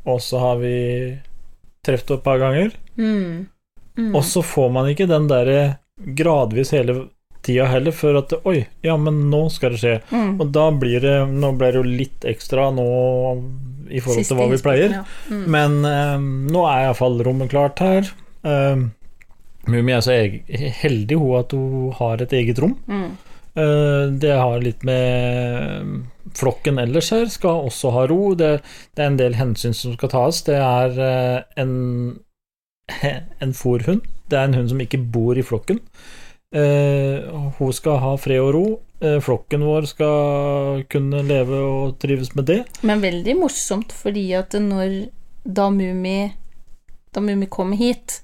og 0.04 0.22
så 0.22 0.40
har 0.42 0.60
vi 0.62 0.76
truffet 1.84 2.16
et 2.18 2.24
par 2.24 2.40
ganger. 2.42 2.72
Mm. 2.96 3.46
Mm. 3.98 4.12
Og 4.14 4.24
så 4.26 4.42
får 4.44 4.72
man 4.74 4.90
ikke 4.90 5.08
den 5.10 5.28
derre 5.30 5.60
gradvis 6.16 6.74
hele 6.74 7.04
tida 7.44 7.68
heller, 7.68 7.92
før 7.94 8.22
at 8.22 8.32
Oi, 8.48 8.64
ja, 8.82 8.96
men 8.96 9.26
nå 9.30 9.44
skal 9.52 9.76
det 9.76 9.82
skje. 9.82 9.94
Mm. 10.10 10.34
Og 10.40 10.50
da 10.56 10.70
blir 10.72 11.04
det 11.04 11.16
Nå 11.30 11.52
ble 11.60 11.70
det 11.70 11.80
jo 11.82 11.86
litt 11.86 12.24
ekstra 12.26 12.70
nå 12.74 12.88
i 13.92 14.00
forhold 14.00 14.24
til 14.24 14.38
hva 14.38 14.48
vi 14.50 14.60
pleier. 14.64 14.94
Ja. 14.96 15.02
Mm. 15.28 15.42
Men 15.52 15.80
um, 15.84 16.28
nå 16.48 16.64
er 16.70 16.86
iallfall 16.86 17.20
rommet 17.26 17.52
klart 17.52 17.84
her, 17.84 18.08
Um, 18.44 18.90
Mummi 19.64 19.94
er 19.96 20.02
så 20.04 20.14
heldig 20.82 21.16
hun 21.16 21.38
at 21.38 21.54
hun 21.56 21.92
har 21.96 22.20
et 22.20 22.34
eget 22.36 22.58
rom. 22.60 22.74
Mm. 22.84 23.14
Eh, 23.54 24.06
det 24.11 24.34
har 24.34 24.61
litt 24.61 24.82
med 24.82 26.11
flokken 26.34 26.80
ellers 26.82 27.12
her, 27.14 27.28
skal 27.30 27.68
også 27.68 27.92
ha 27.94 28.06
ro. 28.11 28.34
Det, 28.38 28.58
det 28.94 29.04
er 29.04 29.12
en 29.12 29.20
del 29.20 29.38
hensyn 29.38 29.76
som 29.76 29.94
skal 29.94 30.12
tas. 30.14 30.42
Det 30.46 30.58
er 30.58 30.99
eh, 31.06 31.38
en, 31.62 31.75
en 33.44 33.54
fòrhund. 33.54 34.04
Det 34.30 34.40
er 34.40 34.49
en 34.49 34.58
hund 34.58 34.73
som 34.73 34.82
ikke 34.82 35.02
bor 35.14 35.38
i 35.38 35.46
flokken. 35.46 35.80
Eh, 36.54 37.30
hun 37.58 37.75
skal 37.75 38.00
ha 38.02 38.14
fred 38.20 38.42
og 38.42 38.52
ro. 38.56 38.66
Flokken 39.20 39.61
vår 39.66 39.84
skal 39.90 40.84
kunne 40.88 41.18
leve 41.28 41.58
og 41.61 41.99
trives 42.00 42.30
med 42.38 42.46
det. 42.49 42.61
Men 42.88 43.02
veldig 43.02 43.34
morsomt, 43.37 43.90
fordi 43.92 44.30
at 44.38 44.54
når 44.56 45.11
da 45.44 45.66
Mummi 45.68 46.32
Da 47.12 47.20
Mummi 47.20 47.46
kom 47.52 47.75
hit, 47.76 48.24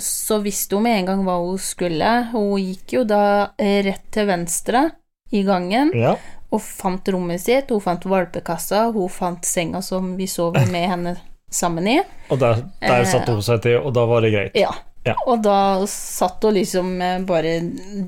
så 0.00 0.38
visste 0.42 0.74
hun 0.76 0.82
med 0.86 0.98
en 1.00 1.06
gang 1.06 1.24
hva 1.26 1.36
hun 1.42 1.58
skulle. 1.60 2.12
Hun 2.32 2.58
gikk 2.60 2.92
jo 2.98 3.04
da 3.04 3.22
eh, 3.60 3.82
rett 3.86 4.06
til 4.14 4.26
venstre 4.30 4.90
i 5.30 5.42
gangen 5.46 5.92
Ja. 5.94 6.16
og 6.50 6.60
fant 6.64 7.06
rommet 7.12 7.40
sitt. 7.40 7.70
Hun 7.70 7.80
fant 7.84 8.04
valpekassa, 8.04 8.86
hun 8.94 9.08
fant 9.12 9.44
senga 9.46 9.82
som 9.82 10.16
vi 10.16 10.26
sov 10.26 10.56
med 10.72 10.88
henne 10.90 11.16
sammen 11.50 11.86
i. 11.86 11.98
Og 12.30 12.38
der, 12.38 12.64
der 12.80 13.00
Eh, 13.02 13.06
satte 13.10 13.32
hun 13.36 13.42
seg 13.42 13.62
til, 13.62 13.78
og 13.78 13.92
da 13.94 14.06
var 14.06 14.20
det 14.22 14.32
greit. 14.34 14.56
Ja. 14.58 14.72
Ja. 15.06 15.14
Og 15.26 15.40
da 15.42 15.86
satt 15.88 16.42
hun 16.44 16.54
liksom 16.58 16.90
bare 17.26 17.54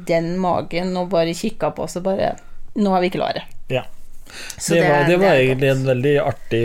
den 0.09 0.35
magen 0.39 0.91
og 1.01 1.09
bare 1.15 1.33
kikka 1.33 1.71
på 1.73 1.87
oss 1.87 1.97
og 1.97 2.05
bare 2.05 2.35
Nå 2.77 2.93
er 2.97 3.01
vi 3.05 3.09
klare. 3.13 3.43
Ja. 3.69 3.83
Så 4.57 4.75
det, 4.75 4.83
var, 4.89 5.03
det 5.09 5.17
var 5.21 5.35
egentlig 5.37 5.69
en 5.69 5.83
veldig 5.87 6.13
artig 6.25 6.63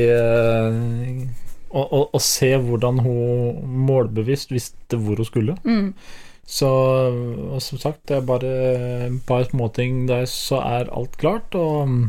eh, 1.68 1.76
og, 1.76 1.94
å, 1.94 2.02
å 2.16 2.22
se 2.24 2.54
hvordan 2.58 3.02
hun 3.06 3.68
målbevisst 3.88 4.54
visste 4.56 5.00
hvor 5.00 5.20
hun 5.20 5.28
skulle. 5.28 5.58
Mm. 5.68 5.92
Så 6.48 6.70
og 6.70 7.60
som 7.64 7.80
sagt, 7.82 8.06
det 8.08 8.22
er 8.22 8.28
bare 8.28 8.52
et 9.10 9.22
par 9.28 9.44
småting 9.50 10.06
der, 10.08 10.26
så 10.32 10.62
er 10.64 10.92
alt 10.96 11.18
klart. 11.20 11.56
Og 11.60 12.08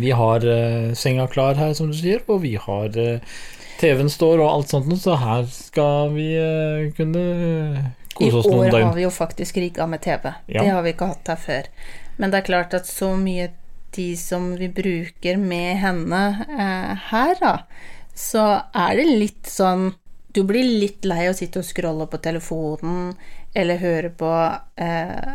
vi 0.00 0.12
har 0.16 0.44
uh, 0.46 0.92
senga 0.96 1.26
klar 1.28 1.58
her, 1.60 1.74
som 1.76 1.90
du 1.90 1.96
sier, 1.98 2.22
og 2.30 2.40
vi 2.46 2.54
har 2.56 2.96
uh, 2.96 3.40
TV-en 3.80 4.08
står 4.12 4.40
og 4.40 4.48
alt 4.48 4.72
sånt, 4.72 4.92
så 5.02 5.18
her 5.20 5.44
skal 5.52 6.14
vi 6.14 6.30
uh, 6.36 6.88
kunne 6.96 7.24
I 8.20 8.28
kose 8.30 8.40
oss 8.40 8.48
år 8.48 8.72
har 8.76 8.96
vi 8.96 9.04
jo 9.04 9.12
faktisk 9.12 9.60
rigga 9.60 9.88
med 9.90 10.00
TV. 10.04 10.30
Ja. 10.46 10.62
Det 10.62 10.70
har 10.70 10.86
vi 10.86 10.94
ikke 10.94 11.12
hatt 11.12 11.32
her 11.32 11.40
før. 11.44 11.70
Men 12.20 12.32
det 12.32 12.40
er 12.40 12.48
klart 12.48 12.76
at 12.76 12.88
så 12.88 13.14
mye 13.16 13.50
tid 13.92 14.18
som 14.18 14.52
vi 14.56 14.68
bruker 14.68 15.36
med 15.40 15.80
henne 15.82 16.20
eh, 16.46 16.92
her, 17.10 17.34
da, 17.40 17.54
så 18.14 18.44
er 18.74 18.96
det 19.00 19.06
litt 19.08 19.46
sånn 19.50 19.92
Du 20.34 20.42
blir 20.46 20.62
litt 20.62 21.04
lei 21.08 21.24
av 21.26 21.34
å 21.34 21.38
sitte 21.38 21.58
og 21.62 21.66
scrolle 21.66 22.06
på 22.10 22.20
telefonen 22.22 23.14
eller 23.54 23.80
høre 23.82 24.10
på 24.14 24.28
eh, 24.78 25.32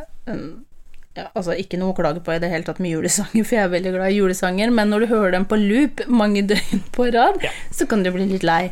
ja, 1.15 1.25
altså 1.33 1.55
Ikke 1.59 1.79
noe 1.79 1.91
å 1.93 1.97
klage 1.97 2.21
på 2.23 2.35
i 2.35 2.39
det 2.43 2.49
hele 2.51 2.67
tatt 2.67 2.79
med 2.83 2.91
julesanger, 2.93 3.43
for 3.47 3.57
jeg 3.57 3.63
er 3.65 3.73
veldig 3.73 3.91
glad 3.95 4.11
i 4.11 4.19
julesanger, 4.19 4.71
men 4.75 4.91
når 4.91 5.05
du 5.05 5.11
hører 5.13 5.35
dem 5.37 5.47
på 5.51 5.59
loop 5.59 6.05
mange 6.11 6.43
døgn 6.51 6.83
på 6.95 7.09
rad, 7.15 7.41
Ja. 7.43 7.51
så 7.75 7.87
kan 7.87 8.03
du 8.03 8.11
bli 8.15 8.27
litt 8.33 8.43
lei. 8.47 8.69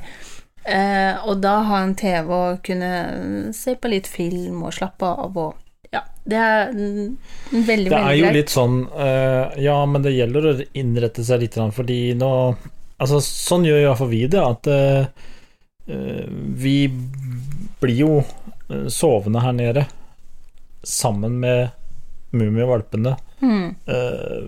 Eh, 0.63 1.17
og 1.27 1.41
da 1.43 1.57
ha 1.67 1.81
en 1.83 1.95
TV 1.99 2.29
og 2.31 2.61
kunne 2.63 3.51
se 3.55 3.75
på 3.75 3.91
litt 3.91 4.07
film 4.07 4.61
og 4.63 4.71
slappe 4.75 5.03
av 5.25 5.35
og 5.35 5.59
Ja, 5.93 6.01
det 6.23 6.37
er 6.39 6.69
veldig, 6.71 7.17
veldig, 7.51 7.89
greit. 7.89 7.89
Det 7.91 7.97
er 7.99 8.15
jo 8.17 8.23
greit. 8.25 8.37
litt 8.37 8.53
sånn 8.53 8.77
uh, 8.95 9.51
Ja, 9.59 9.75
men 9.85 10.05
det 10.05 10.15
gjelder 10.15 10.47
å 10.47 10.53
innrette 10.79 11.25
seg 11.27 11.43
litt, 11.43 11.57
fordi 11.75 11.99
nå 12.15 12.31
Altså, 13.01 13.19
sånn 13.23 13.65
gjør 13.67 13.81
i 13.81 13.85
hvert 13.87 13.99
fall 13.99 14.11
vi 14.11 14.23
det, 14.31 14.41
at 14.41 14.69
eh, 14.71 16.25
vi 16.63 16.77
blir 17.81 17.97
jo 17.97 18.11
eh, 18.21 18.87
sovende 18.93 19.43
her 19.43 19.55
nede 19.57 19.85
sammen 20.87 21.39
med 21.43 21.73
mumievalpene. 22.33 23.15
Mm. 23.43 23.73
Uh, 23.85 24.39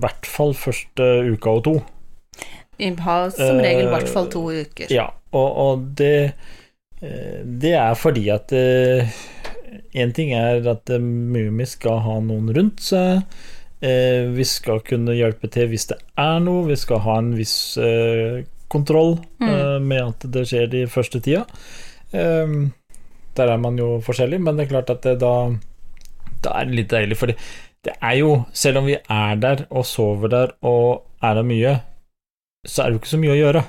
hvert 0.00 0.26
fall 0.28 0.54
første 0.56 1.06
uka 1.28 1.52
og 1.58 1.62
to. 1.66 1.74
Vi 2.80 2.88
har 3.04 3.28
som 3.34 3.60
regel 3.60 3.86
i 3.86 3.92
hvert 3.92 4.08
fall 4.10 4.30
to 4.32 4.46
uker. 4.48 4.88
Ja, 4.92 5.10
og, 5.36 5.48
og 5.64 5.84
det 6.00 6.32
Det 7.00 7.72
er 7.72 7.94
fordi 7.96 8.26
at 8.28 8.52
Én 9.96 10.12
ting 10.12 10.34
er 10.36 10.66
at 10.68 10.90
mumie 11.00 11.66
skal 11.66 12.02
ha 12.04 12.18
noen 12.20 12.50
rundt 12.52 12.82
seg. 12.84 13.22
Eh, 13.80 14.26
vi 14.36 14.44
skal 14.44 14.82
kunne 14.84 15.14
hjelpe 15.16 15.48
til 15.52 15.70
hvis 15.72 15.86
det 15.92 15.96
er 16.20 16.40
noe. 16.44 16.66
Vi 16.68 16.76
skal 16.76 17.00
ha 17.06 17.14
en 17.22 17.30
viss 17.38 17.54
eh, 17.80 18.42
kontroll 18.70 19.16
eh, 19.42 19.78
med 19.82 20.02
at 20.04 20.26
det 20.34 20.44
skjer 20.50 20.68
de 20.72 20.84
første 20.90 21.20
tida. 21.24 21.46
Eh, 22.12 22.52
der 23.38 23.54
er 23.54 23.60
man 23.62 23.78
jo 23.80 23.96
forskjellig, 24.04 24.40
men 24.42 24.56
det 24.58 24.66
er 24.66 24.72
klart 24.74 24.90
at 24.92 25.02
det 25.06 25.18
da 25.22 25.34
Da 26.42 26.54
er 26.60 26.68
det 26.68 26.76
litt 26.76 26.90
deilig, 26.92 27.16
for 27.20 27.30
det, 27.30 27.36
det 27.86 27.92
er 28.02 28.16
jo 28.18 28.30
Selv 28.52 28.80
om 28.80 28.88
vi 28.88 28.96
er 28.98 29.36
der 29.40 29.66
og 29.70 29.84
sover 29.86 30.28
der 30.32 30.54
og 30.66 31.06
er 31.22 31.36
der 31.38 31.46
mye, 31.46 31.74
så 32.66 32.82
er 32.82 32.90
det 32.90 32.96
jo 32.98 33.00
ikke 33.02 33.12
så 33.14 33.20
mye 33.20 33.34
å 33.34 33.38
gjøre. 33.38 33.62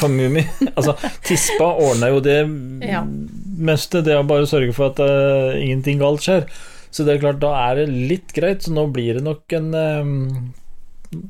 For 0.00 0.12
Mummi 0.12 0.42
Altså, 0.76 0.94
Tispa 1.24 1.70
ordna 1.80 2.10
jo 2.12 2.20
det 2.24 2.38
Ja. 2.84 3.00
meste. 3.60 4.02
Det 4.04 4.16
å 4.16 4.26
bare 4.28 4.48
sørge 4.48 4.74
for 4.76 4.90
at 4.90 5.00
uh, 5.00 5.56
ingenting 5.56 6.00
galt 6.00 6.24
skjer. 6.24 6.44
Så 6.90 7.06
det 7.06 7.14
er 7.14 7.22
klart, 7.22 7.42
da 7.42 7.52
er 7.68 7.80
det 7.80 7.90
litt 8.10 8.32
greit. 8.34 8.64
Så 8.66 8.74
nå 8.74 8.86
blir 8.94 9.18
det 9.18 9.24
nok 9.26 9.54
en 9.56 9.68
eh, 9.78 11.20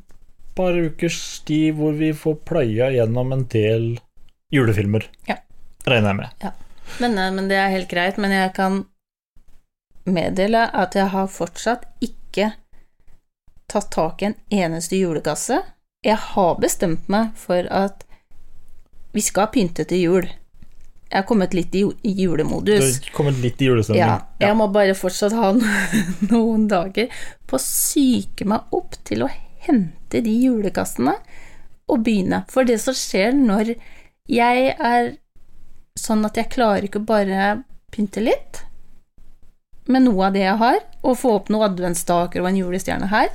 par 0.57 0.77
ukers 0.77 1.19
tid 1.47 1.77
hvor 1.77 1.93
vi 1.97 2.11
får 2.17 2.39
pløya 2.47 2.89
gjennom 2.95 3.35
en 3.35 3.45
del 3.51 3.93
julefilmer. 4.53 5.05
Ja. 5.29 5.37
Regner 5.87 6.11
jeg 6.11 6.19
med. 6.21 6.49
Men, 7.01 7.17
eh, 7.17 7.31
men 7.37 7.51
det 7.51 7.59
er 7.61 7.75
helt 7.75 7.91
greit. 7.91 8.17
Men 8.21 8.33
jeg 8.35 8.53
kan 8.57 8.83
meddele 10.09 10.65
at 10.73 10.97
jeg 10.97 11.13
har 11.13 11.29
fortsatt 11.29 11.85
ikke 12.01 12.53
tatt 13.71 13.91
tak 13.93 14.21
i 14.21 14.31
en 14.31 14.39
eneste 14.51 14.97
julekasse. 14.99 15.61
Jeg 16.03 16.17
har 16.33 16.55
bestemt 16.59 17.07
meg 17.13 17.35
for 17.37 17.67
at 17.69 18.03
vi 19.13 19.21
skal 19.23 19.51
pynte 19.53 19.85
til 19.87 20.01
jul. 20.01 20.27
Jeg 21.11 21.19
har 21.19 21.27
kommet 21.27 21.51
litt 21.53 21.73
i 21.75 21.83
julemodus. 22.23 23.01
Du 23.01 23.09
har 23.09 23.15
kommet 23.17 23.39
litt 23.43 23.59
i 23.59 23.67
julestemning. 23.67 23.99
Ja, 23.99 24.21
jeg 24.39 24.55
må 24.55 24.69
bare 24.71 24.95
fortsatt 24.95 25.35
ha 25.35 25.49
noen 26.31 26.69
dager 26.71 27.11
på 27.51 27.57
å 27.57 27.61
psyke 27.61 28.47
meg 28.47 28.71
opp 28.71 28.95
til 29.07 29.25
å 29.25 29.31
hente 29.65 30.21
de 30.23 30.35
julekassene 30.45 31.17
og 31.91 32.05
begynne. 32.05 32.45
For 32.51 32.63
det 32.67 32.79
som 32.79 32.95
skjer 32.95 33.35
når 33.35 33.73
jeg 34.31 34.71
er 34.71 35.15
sånn 35.99 36.23
at 36.23 36.39
jeg 36.39 36.51
klarer 36.53 36.87
ikke 36.87 37.03
bare 37.03 37.57
pynte 37.91 38.23
litt 38.23 38.63
med 39.91 40.05
noe 40.05 40.29
av 40.29 40.35
det 40.37 40.45
jeg 40.45 40.59
har, 40.61 40.79
og 41.03 41.17
få 41.19 41.33
opp 41.39 41.49
noen 41.51 41.67
adventsstaker 41.71 42.39
og 42.39 42.51
en 42.51 42.59
julestjerne 42.61 43.07
her 43.11 43.31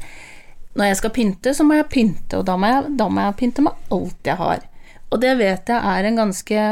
Når 0.78 0.90
jeg 0.90 0.98
skal 1.00 1.12
pynte, 1.16 1.52
så 1.56 1.64
må 1.66 1.76
jeg 1.76 1.88
pynte, 1.92 2.38
og 2.38 2.46
da 2.48 2.54
må 2.60 2.70
jeg, 2.70 2.92
da 2.96 3.08
må 3.10 3.24
jeg 3.24 3.36
pynte 3.40 3.64
med 3.64 3.92
alt 3.92 4.28
jeg 4.28 4.36
har. 4.36 4.64
Og 5.08 5.20
det 5.22 5.32
vet 5.38 5.70
jeg 5.72 5.92
er 5.92 6.08
en 6.08 6.18
ganske 6.20 6.64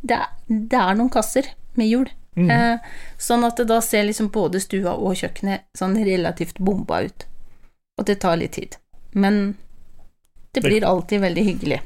Det 0.00 0.16
er, 0.16 0.30
det 0.48 0.78
er 0.80 0.96
noen 0.98 1.12
kasser 1.12 1.50
med 1.78 1.90
jul. 1.90 2.08
Eh, 2.40 2.76
sånn 3.20 3.44
at 3.44 3.58
det 3.58 3.66
da 3.68 3.80
ser 3.84 4.06
liksom 4.06 4.30
både 4.32 4.60
stua 4.62 4.94
og 4.96 5.18
kjøkkenet 5.18 5.66
sånn 5.76 5.98
relativt 6.06 6.58
bomba 6.62 7.02
ut. 7.04 7.26
Og 8.00 8.06
det 8.08 8.20
tar 8.22 8.38
litt 8.40 8.54
tid. 8.56 8.78
Men 9.12 9.56
det 10.54 10.62
blir 10.64 10.86
alltid 10.86 11.20
veldig 11.20 11.44
hyggelig 11.44 11.80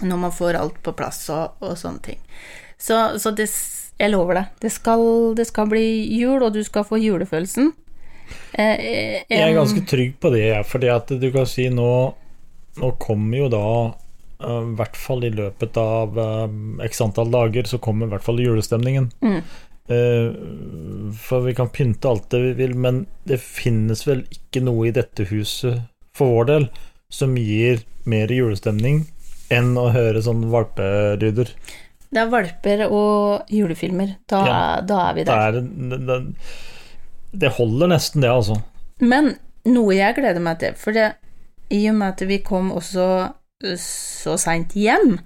når 0.00 0.16
man 0.16 0.32
får 0.32 0.54
alt 0.54 0.76
på 0.82 0.92
plass 0.94 1.24
og, 1.34 1.58
og 1.64 1.74
sånne 1.78 2.02
ting. 2.04 2.18
Så, 2.78 3.18
så 3.18 3.32
det, 3.34 3.48
jeg 3.98 4.12
lover 4.12 4.38
deg, 4.38 4.50
det 4.62 4.70
skal, 4.70 5.02
det 5.34 5.48
skal 5.48 5.70
bli 5.70 5.86
jul, 6.14 6.42
og 6.42 6.52
du 6.54 6.60
skal 6.66 6.86
få 6.86 7.00
julefølelsen. 7.02 7.72
Eh, 8.52 8.62
eh, 8.62 9.24
Jeg 9.26 9.40
er 9.42 9.56
ganske 9.56 9.82
trygg 9.90 10.18
på 10.22 10.30
det, 10.34 10.44
jeg, 10.52 10.66
fordi 10.70 10.90
at 10.92 11.10
du 11.18 11.30
kan 11.34 11.46
si 11.48 11.68
nå 11.72 11.90
Nå 12.78 12.92
kommer 13.02 13.34
jo 13.40 13.46
da 13.50 13.60
i 14.38 14.74
hvert 14.78 14.96
fall 14.96 15.24
i 15.26 15.30
løpet 15.34 15.76
av 15.80 16.18
eh, 16.18 16.84
x 16.86 17.00
antall 17.02 17.30
dager, 17.34 17.66
så 17.66 17.78
kommer 17.82 18.06
i 18.06 18.12
hvert 18.12 18.22
fall 18.26 18.38
julestemningen. 18.42 19.10
Mm. 19.24 19.40
Eh, 19.88 21.12
for 21.18 21.40
vi 21.46 21.54
kan 21.58 21.70
pynte 21.74 22.08
alt 22.10 22.28
det 22.30 22.40
vi 22.42 22.52
vil, 22.60 22.74
men 22.78 23.06
det 23.26 23.40
finnes 23.42 24.04
vel 24.06 24.22
ikke 24.34 24.62
noe 24.66 24.88
i 24.90 24.94
dette 24.94 25.26
huset, 25.30 25.80
for 26.14 26.30
vår 26.36 26.48
del, 26.52 26.68
som 27.10 27.34
gir 27.40 27.82
mer 28.08 28.28
julestemning 28.32 29.06
enn 29.54 29.72
å 29.80 29.88
høre 29.94 30.20
sånn 30.22 30.44
valperyder. 30.52 31.50
Det 32.08 32.20
er 32.22 32.30
valper 32.32 32.82
og 32.88 33.48
julefilmer. 33.52 34.14
Da, 34.28 34.42
Ja. 34.46 34.80
da 34.80 34.98
er 35.10 35.14
vi 35.14 35.24
Det, 35.24 35.32
der. 35.32 35.58
er, 35.58 35.60
det, 35.92 35.98
det, 36.06 36.18
det 37.44 37.50
holder 37.58 37.88
nesten, 37.94 38.20
det, 38.24 38.30
altså. 38.30 38.60
Men 39.00 39.34
noe 39.68 39.94
jeg 39.96 40.14
gleder 40.16 40.40
meg 40.40 40.58
til, 40.62 40.74
for 40.76 40.92
det, 40.96 41.10
i 41.70 41.82
og 41.90 41.98
med 42.00 42.14
at 42.14 42.22
vi 42.28 42.38
kom 42.44 42.70
også 42.72 43.08
så 43.78 44.36
seint 44.38 44.74
hjem, 44.78 45.18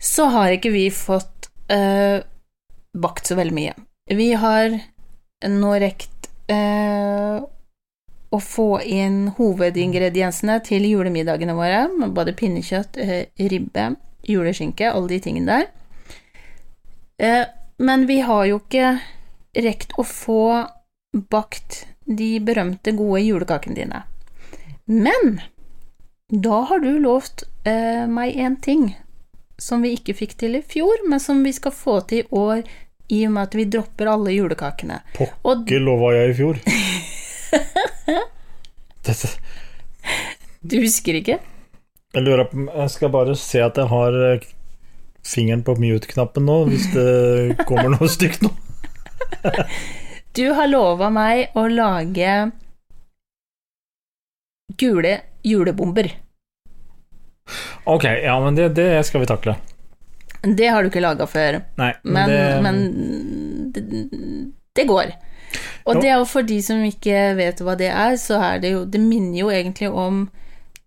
så 0.00 0.28
har 0.34 0.52
ikke 0.52 0.74
vi 0.74 0.88
fått 0.92 1.48
eh, 1.72 2.20
bakt 2.94 3.26
så 3.26 3.38
veldig 3.38 3.56
mye. 3.56 3.74
Vi 4.12 4.32
har 4.36 4.76
nå 5.48 5.70
rekt 5.80 6.28
eh, 6.52 7.40
å 8.34 8.40
få 8.42 8.68
inn 8.82 9.30
hovedingrediensene 9.38 10.58
til 10.66 10.84
julemiddagene 10.90 11.56
våre, 11.56 11.86
både 12.12 12.34
pinnekjøtt, 12.36 12.98
eh, 13.00 13.48
ribbe, 13.50 13.94
juleskinke, 14.28 14.90
alle 14.90 15.14
de 15.14 15.20
tingene 15.24 15.58
der. 15.58 15.66
Eh, 17.18 17.44
men 17.78 18.06
vi 18.06 18.20
har 18.26 18.44
jo 18.50 18.60
ikke 18.60 18.98
rekt 19.64 19.94
å 19.98 20.04
få 20.06 20.66
bakt 21.30 21.84
de 22.04 22.36
berømte, 22.44 22.92
gode 22.92 23.22
julekakene 23.22 23.78
dine. 23.78 24.02
Men 24.90 25.38
da 26.42 26.60
har 26.68 26.80
du 26.82 26.98
lovt 26.98 27.44
eh, 27.68 28.06
meg 28.10 28.34
en 28.40 28.56
ting 28.60 28.88
som 29.60 29.84
vi 29.84 29.92
ikke 29.94 30.16
fikk 30.18 30.34
til 30.40 30.56
i 30.58 30.62
fjor, 30.66 31.04
men 31.08 31.22
som 31.22 31.44
vi 31.44 31.52
skal 31.54 31.72
få 31.74 32.00
til 32.10 32.24
i 32.24 32.28
år 32.34 32.64
i 33.14 33.20
og 33.28 33.34
med 33.36 33.46
at 33.46 33.54
vi 33.54 33.66
dropper 33.70 34.10
alle 34.10 34.34
julekakene. 34.34 34.98
Pokker 35.14 35.80
lova 35.84 36.14
jeg 36.16 36.32
i 36.32 36.36
fjor. 36.38 36.58
Dette, 39.04 39.28
du 40.64 40.78
husker 40.80 41.20
ikke? 41.20 41.38
jeg 42.14 42.22
lurer 42.22 42.46
på 42.46 42.62
Jeg 42.70 42.90
skal 42.94 43.10
bare 43.10 43.34
se 43.38 43.58
at 43.62 43.78
jeg 43.78 43.90
har 43.90 44.16
eh, 44.30 44.44
fingeren 45.26 45.64
på 45.66 45.74
mute-knappen 45.80 46.46
nå, 46.46 46.58
hvis 46.70 46.86
det 46.94 47.64
kommer 47.68 47.94
noe 47.94 48.10
stygt 48.10 48.44
nå. 48.44 48.52
Du 50.34 50.46
har 50.56 50.70
lova 50.70 51.10
meg 51.14 51.54
å 51.58 51.66
lage 51.70 52.34
gule 54.80 55.18
julebomber. 55.46 56.10
Ok, 57.84 58.04
ja, 58.24 58.34
men 58.40 58.54
det, 58.56 58.70
det 58.76 58.88
skal 59.06 59.20
vi 59.24 59.26
takle. 59.28 59.56
Det 60.44 60.68
har 60.68 60.82
du 60.84 60.90
ikke 60.90 61.00
laga 61.04 61.26
før, 61.28 61.62
Nei, 61.80 61.92
men, 62.04 62.28
det, 62.30 62.62
men 62.64 62.80
det, 63.72 63.82
det 64.76 64.84
går. 64.88 65.12
Og 65.84 65.94
Jo. 65.94 66.00
det 66.00 66.08
er 66.10 66.18
jo 66.18 66.24
for 66.28 66.42
de 66.48 66.56
som 66.64 66.80
ikke 66.84 67.20
vet 67.38 67.60
hva 67.64 67.76
det 67.78 67.90
er, 67.92 68.16
så 68.20 68.40
er 68.42 68.58
det 68.60 68.72
jo 68.72 68.80
Det 68.90 68.98
minner 69.00 69.38
jo 69.38 69.50
egentlig 69.52 69.90
om 69.92 70.24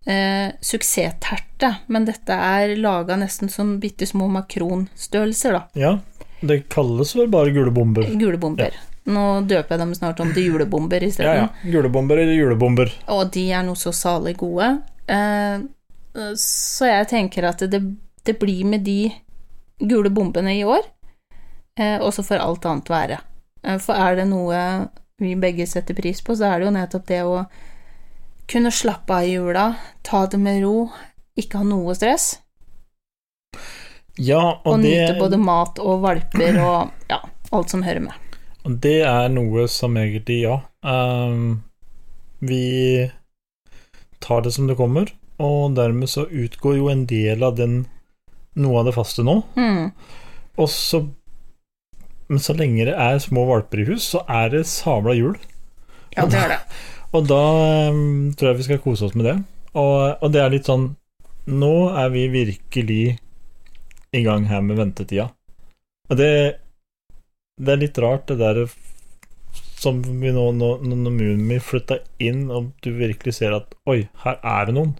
eh, 0.06 0.50
suksessterte, 0.60 1.70
men 1.88 2.04
dette 2.08 2.34
er 2.34 2.74
laga 2.78 3.16
nesten 3.18 3.48
som 3.50 3.76
bitte 3.82 4.06
små 4.06 4.28
makronstørrelser, 4.34 5.56
da. 5.56 5.62
Ja, 5.78 5.94
det 6.42 6.68
kalles 6.70 7.14
vel 7.18 7.30
bare 7.32 7.50
gule 7.54 7.72
bomber. 7.74 8.06
Gule 8.18 8.38
bomber. 8.38 8.76
Nå 9.08 9.24
døper 9.48 9.74
jeg 9.74 9.80
dem 9.80 9.94
snart 9.96 10.20
om 10.20 10.34
til 10.36 10.50
julebomber 10.50 11.00
Ja, 11.02 11.08
isteden. 11.08 11.48
ja. 11.48 11.72
Gule 11.72 11.88
bomber 11.88 12.18
eller 12.20 12.34
julebomber. 12.36 12.92
Og 13.08 13.30
de 13.32 13.46
er 13.56 13.64
noe 13.64 13.78
så 13.80 13.90
salig 13.96 14.36
gode. 14.36 14.68
Eh, 15.08 15.58
så 16.38 16.88
jeg 16.90 17.08
tenker 17.10 17.46
at 17.48 17.62
det, 17.70 17.80
det 18.26 18.36
blir 18.40 18.64
med 18.68 18.84
de 18.86 19.10
gule 19.78 20.10
bombene 20.10 20.56
i 20.58 20.64
år, 20.66 20.86
eh, 21.78 21.98
og 22.02 22.12
så 22.14 22.24
får 22.26 22.42
alt 22.42 22.66
annet 22.66 22.90
være. 22.90 23.18
Eh, 23.64 23.78
for 23.82 23.94
er 23.94 24.18
det 24.18 24.28
noe 24.30 24.60
vi 25.18 25.34
begge 25.38 25.66
setter 25.66 25.96
pris 25.98 26.20
på, 26.22 26.36
så 26.38 26.50
er 26.50 26.60
det 26.60 26.68
jo 26.68 26.74
nettopp 26.74 27.06
det 27.10 27.22
å 27.26 27.38
kunne 28.48 28.72
slappe 28.72 29.12
av 29.14 29.26
i 29.26 29.34
jula, 29.34 29.64
ta 30.06 30.24
det 30.30 30.38
med 30.40 30.62
ro, 30.64 30.88
ikke 31.38 31.60
ha 31.60 31.66
noe 31.66 31.94
stress, 31.98 32.36
Ja, 34.18 34.58
og, 34.64 34.72
og 34.72 34.80
det, 34.82 34.90
nyte 34.96 35.18
både 35.20 35.38
mat 35.38 35.78
og 35.78 36.00
valper 36.02 36.56
og 36.58 37.10
ja, 37.10 37.20
alt 37.54 37.70
som 37.70 37.84
hører 37.86 38.02
med. 38.08 38.34
og 38.66 38.80
det 38.82 38.96
er 39.06 39.28
noe 39.30 39.68
som 39.70 39.94
egentlig, 39.96 40.40
ja 40.42 40.56
um, 40.82 41.62
Vi 42.42 43.06
tar 44.18 44.42
det 44.42 44.52
som 44.56 44.66
det 44.66 44.76
kommer, 44.76 45.06
og 45.38 45.76
dermed 45.78 46.10
så 46.10 46.26
utgår 46.26 46.78
jo 46.80 46.90
en 46.92 47.04
del 47.08 47.44
av 47.46 47.56
den 47.58 47.84
noe 48.58 48.80
av 48.80 48.88
det 48.88 48.94
faste 48.96 49.24
nå. 49.26 49.40
Mm. 49.58 49.90
Og 50.58 50.70
så 50.72 51.04
Men 52.28 52.42
så 52.44 52.52
lenge 52.52 52.84
det 52.84 52.92
er 52.92 53.22
små 53.24 53.46
valper 53.48 53.80
i 53.80 53.86
hus, 53.88 54.10
så 54.12 54.20
er 54.28 54.50
det 54.52 54.66
sabla 54.68 55.14
jul. 55.16 55.38
Ja, 56.12 56.26
det 56.28 56.36
er 56.36 56.50
det. 56.52 56.58
Og 57.16 57.24
da 57.24 57.38
um, 57.88 58.34
tror 58.36 58.50
jeg 58.50 58.58
vi 58.58 58.66
skal 58.66 58.82
kose 58.84 59.06
oss 59.06 59.14
med 59.16 59.24
det. 59.24 59.38
Og, 59.72 60.18
og 60.20 60.34
det 60.34 60.42
er 60.42 60.52
litt 60.52 60.68
sånn 60.68 60.90
Nå 61.48 61.72
er 61.96 62.10
vi 62.12 62.26
virkelig 62.28 63.16
i 64.12 64.20
gang 64.26 64.44
her 64.50 64.60
med 64.60 64.76
ventetida. 64.76 65.30
Og 66.12 66.20
det, 66.20 66.28
det 67.56 67.72
er 67.72 67.80
litt 67.80 68.00
rart, 68.04 68.28
det 68.28 68.36
der 68.42 68.60
som 69.78 70.02
vi 70.02 70.32
nå 70.34 70.44
Når 70.58 70.84
når 70.84 71.14
Mummi 71.14 71.58
flytta 71.62 72.02
inn, 72.20 72.50
og 72.52 72.74
du 72.84 72.90
virkelig 72.98 73.38
ser 73.38 73.56
at 73.56 73.72
Oi, 73.88 74.02
her 74.24 74.40
er 74.42 74.68
det 74.68 74.76
noen. 74.76 74.92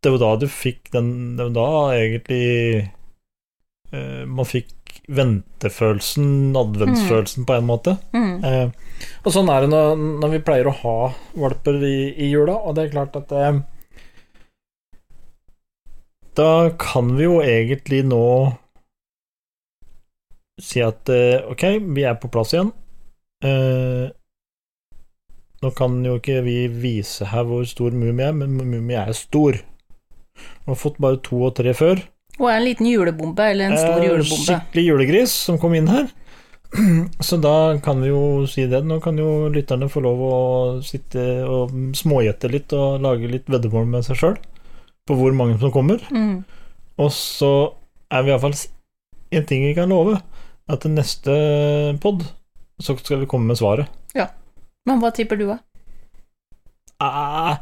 Det 0.00 0.12
var 0.14 0.22
da 0.22 0.30
du 0.40 0.46
fikk 0.48 0.92
den 0.94 1.36
Det 1.36 1.48
var 1.50 1.56
da 1.56 1.70
egentlig 1.98 2.44
eh, 3.92 4.22
man 4.26 4.48
fikk 4.48 4.76
ventefølelsen, 5.10 6.56
adventsfølelsen, 6.56 7.44
på 7.46 7.56
en 7.56 7.66
måte. 7.66 7.96
Mm. 8.14 8.44
Eh, 8.46 9.04
og 9.24 9.34
sånn 9.34 9.50
er 9.52 9.64
det 9.64 9.70
når, 9.72 10.00
når 10.22 10.32
vi 10.34 10.40
pleier 10.46 10.70
å 10.70 10.76
ha 10.82 10.96
valper 11.38 11.78
i, 11.86 11.98
i 12.14 12.30
jula, 12.30 12.56
og 12.58 12.76
det 12.76 12.86
er 12.86 12.94
klart 12.94 13.18
at 13.18 13.34
eh, 13.34 13.60
Da 16.38 16.50
kan 16.78 17.14
vi 17.18 17.26
jo 17.26 17.40
egentlig 17.42 18.04
nå 18.06 18.24
si 20.60 20.82
at 20.84 21.10
eh, 21.10 21.42
ok, 21.50 21.64
vi 21.96 22.04
er 22.06 22.18
på 22.20 22.30
plass 22.32 22.54
igjen. 22.54 22.70
Eh, 23.44 24.06
nå 25.60 25.70
kan 25.76 25.98
jo 26.04 26.16
ikke 26.20 26.40
vi 26.44 26.58
vise 26.72 27.28
her 27.32 27.44
hvor 27.48 27.66
stor 27.68 27.92
Mummi 27.96 28.24
er, 28.24 28.36
men 28.36 28.56
Mummi 28.56 28.96
er 28.96 29.12
stor. 29.16 29.58
Har 30.66 30.78
fått 30.78 30.98
bare 31.02 31.20
to 31.24 31.42
og 31.48 31.54
tre 31.58 31.74
før. 31.76 32.02
Og 32.40 32.48
en 32.48 32.64
liten 32.64 32.88
julebombe, 32.88 33.50
eller 33.52 33.70
en 33.70 33.78
stor 33.78 33.98
Eh, 33.98 34.08
julebombe. 34.08 34.46
Skikkelig 34.46 34.86
julegris 34.86 35.34
som 35.48 35.58
kom 35.60 35.74
inn 35.76 35.90
her. 35.90 36.08
Så 37.26 37.36
da 37.42 37.78
kan 37.82 38.00
vi 38.00 38.12
jo 38.12 38.46
si 38.48 38.66
det. 38.70 38.82
Nå 38.86 39.00
kan 39.04 39.18
jo 39.18 39.50
lytterne 39.52 39.90
få 39.90 40.02
lov 40.04 40.22
å 40.24 40.38
sitte 40.86 41.24
og 41.44 41.74
smågjette 41.98 42.50
litt 42.52 42.72
og 42.76 43.02
lage 43.04 43.30
litt 43.30 43.50
veddemål 43.50 43.88
med 43.90 44.06
seg 44.06 44.20
sjøl 44.20 44.38
på 45.08 45.16
hvor 45.18 45.34
mange 45.34 45.58
som 45.60 45.72
kommer. 45.74 46.02
Mm. 46.14 46.44
Og 47.00 47.10
så 47.14 47.52
er 48.12 48.24
vi 48.24 48.32
iallfall 48.32 48.54
en 49.30 49.46
ting 49.46 49.64
vi 49.66 49.74
kan 49.76 49.90
love, 49.90 50.18
at 50.70 50.82
til 50.82 50.94
neste 50.94 51.34
pod 52.02 52.24
så 52.80 52.96
skal 52.98 53.22
vi 53.22 53.28
komme 53.30 53.50
med 53.50 53.58
svaret. 53.60 53.90
Ja. 54.16 54.30
Men 54.88 55.02
hva 55.02 55.10
tipper 55.14 55.38
du, 55.38 55.46
da? 55.50 55.58
Ah, 57.00 57.60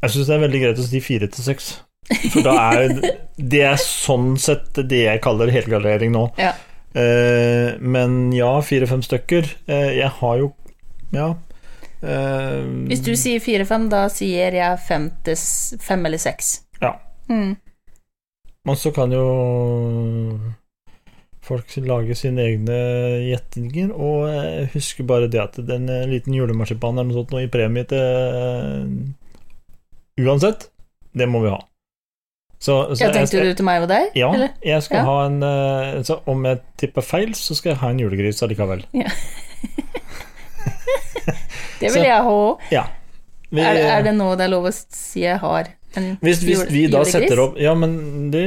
jeg 0.00 0.12
syns 0.14 0.30
det 0.30 0.34
er 0.36 0.42
veldig 0.46 0.62
greit 0.64 0.80
å 0.82 0.86
si 0.86 1.00
fire 1.04 1.28
til 1.32 1.46
seks. 1.46 1.70
For 2.32 2.42
da 2.46 2.56
er 2.72 2.96
det 3.52 3.62
er 3.68 3.78
sånn 3.82 4.34
sett 4.40 4.80
det 4.90 5.04
jeg 5.04 5.22
kaller 5.24 5.52
helgardering 5.54 6.14
nå. 6.16 6.26
Ja. 6.40 6.54
Eh, 6.90 7.76
men 7.78 8.32
ja, 8.34 8.56
fire-fem 8.66 9.04
stykker. 9.06 9.46
Eh, 9.70 9.92
jeg 10.00 10.10
har 10.20 10.42
jo 10.42 10.52
Ja. 11.14 11.34
Eh, 12.00 12.62
Hvis 12.88 13.04
du 13.04 13.12
sier 13.18 13.42
fire-fem, 13.44 13.88
da 13.92 14.06
sier 14.12 14.56
jeg 14.56 14.78
fem, 14.86 15.10
til 15.26 15.36
fem 15.82 16.06
eller 16.08 16.22
seks. 16.22 16.62
Ja. 16.80 16.94
Mm. 17.28 17.58
Og 18.68 18.76
så 18.76 18.92
kan 18.94 19.12
jo 19.12 19.26
folk 21.50 21.72
lage 21.82 22.14
sine 22.18 22.44
egne 22.44 22.76
gjettinger, 23.26 23.92
og 23.96 24.28
jeg 24.30 24.68
husker 24.74 25.06
bare 25.08 25.30
det 25.32 25.40
at 25.42 25.56
den 25.66 25.88
eh, 25.90 26.06
liten 26.10 26.36
julemarsipan 26.36 26.98
eller 26.98 27.10
noe 27.10 27.20
sånt 27.22 27.32
noe 27.34 27.46
i 27.46 27.50
premie 27.52 27.88
til 27.90 27.98
eh, 27.98 28.84
Uansett, 30.18 30.70
det 31.14 31.26
må 31.28 31.40
vi 31.44 31.50
ha. 31.50 31.60
Så, 32.60 32.94
så 32.94 33.06
jeg 33.06 33.12
tenkte 33.14 33.36
jeg, 33.38 33.46
du 33.46 33.54
til 33.56 33.64
meg 33.64 33.82
og 33.82 33.88
deg? 33.88 34.10
Ja, 34.18 34.32
eller? 34.34 34.50
jeg 34.62 34.82
skal 34.84 34.98
Ja. 35.00 35.04
ha 35.08 35.18
en 35.30 35.42
eh, 35.42 36.02
Så 36.04 36.18
om 36.28 36.42
jeg 36.44 36.58
tipper 36.76 37.00
feil, 37.02 37.30
så 37.34 37.54
skal 37.56 37.70
jeg 37.72 37.78
ha 37.80 37.88
en 37.90 37.98
julegris 38.02 38.42
allikevel. 38.44 38.82
Det 41.80 41.88
Så- 41.88 41.94
vil 41.96 42.04
jeg 42.04 42.22
ha 42.22 42.30
òg. 42.30 42.58
Ja. 42.70 42.86
Vi- 43.50 43.60
Er, 43.64 43.74
det- 43.74 43.90
er 43.90 44.02
det 44.02 44.12
nå 44.14 44.36
det 44.36 44.44
er 44.44 44.48
lov 44.52 44.64
å 44.68 44.72
si 44.72 45.20
jeg 45.22 45.38
har 45.40 45.68
en 45.96 46.16
hvis, 46.20 46.42
hvis 46.44 46.66
vi 46.70 46.86
da 46.86 46.98
julegris? 47.00 47.12
setter 47.12 47.40
opp 47.40 47.56
Ja, 47.58 47.74
men 47.74 48.30
det 48.30 48.44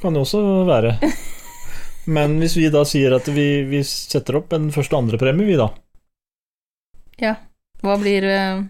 kan 0.00 0.14
jo 0.14 0.20
også 0.22 0.64
være. 0.66 0.98
Men 2.06 2.38
hvis 2.38 2.54
vi 2.56 2.68
da 2.68 2.82
sier 2.84 3.14
at 3.16 3.24
vi, 3.32 3.62
vi 3.64 3.82
setter 3.82 4.36
opp 4.36 4.52
en 4.52 4.70
første- 4.70 4.92
og 4.94 5.04
andrepremie, 5.04 5.46
vi 5.46 5.56
da 5.56 5.70
Ja. 7.18 7.34
Hva 7.82 7.98
blir 8.00 8.22
eh, 8.24 8.62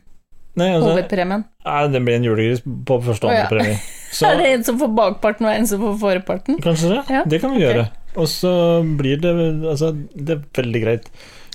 Nei, 0.54 0.68
altså, 0.76 0.92
hovedpremien? 0.92 1.44
nei, 1.66 1.78
den 1.90 2.04
blir 2.06 2.14
en 2.20 2.26
julegris 2.28 2.60
på 2.62 2.98
første 3.02 3.26
og 3.26 3.32
Å, 3.32 3.34
ja. 3.34 3.44
andre 3.46 3.58
premie. 3.58 3.78
Så 4.14 4.28
Er 4.28 4.36
det 4.38 4.50
en 4.52 4.64
som 4.68 4.76
får 4.78 4.90
bakparten 4.94 5.48
og 5.48 5.50
en 5.50 5.64
som 5.66 5.80
får 5.82 5.96
forparten? 5.98 6.58
kanskje 6.62 6.92
det? 6.92 7.00
Ja, 7.10 7.22
Det 7.26 7.40
kan 7.42 7.56
vi 7.56 7.64
gjøre. 7.64 7.88
Og 8.14 8.28
så 8.30 8.52
blir 8.94 9.18
det 9.18 9.32
Altså, 9.66 9.88
det 10.14 10.36
er 10.36 10.44
veldig 10.54 10.82
greit. 10.84 11.08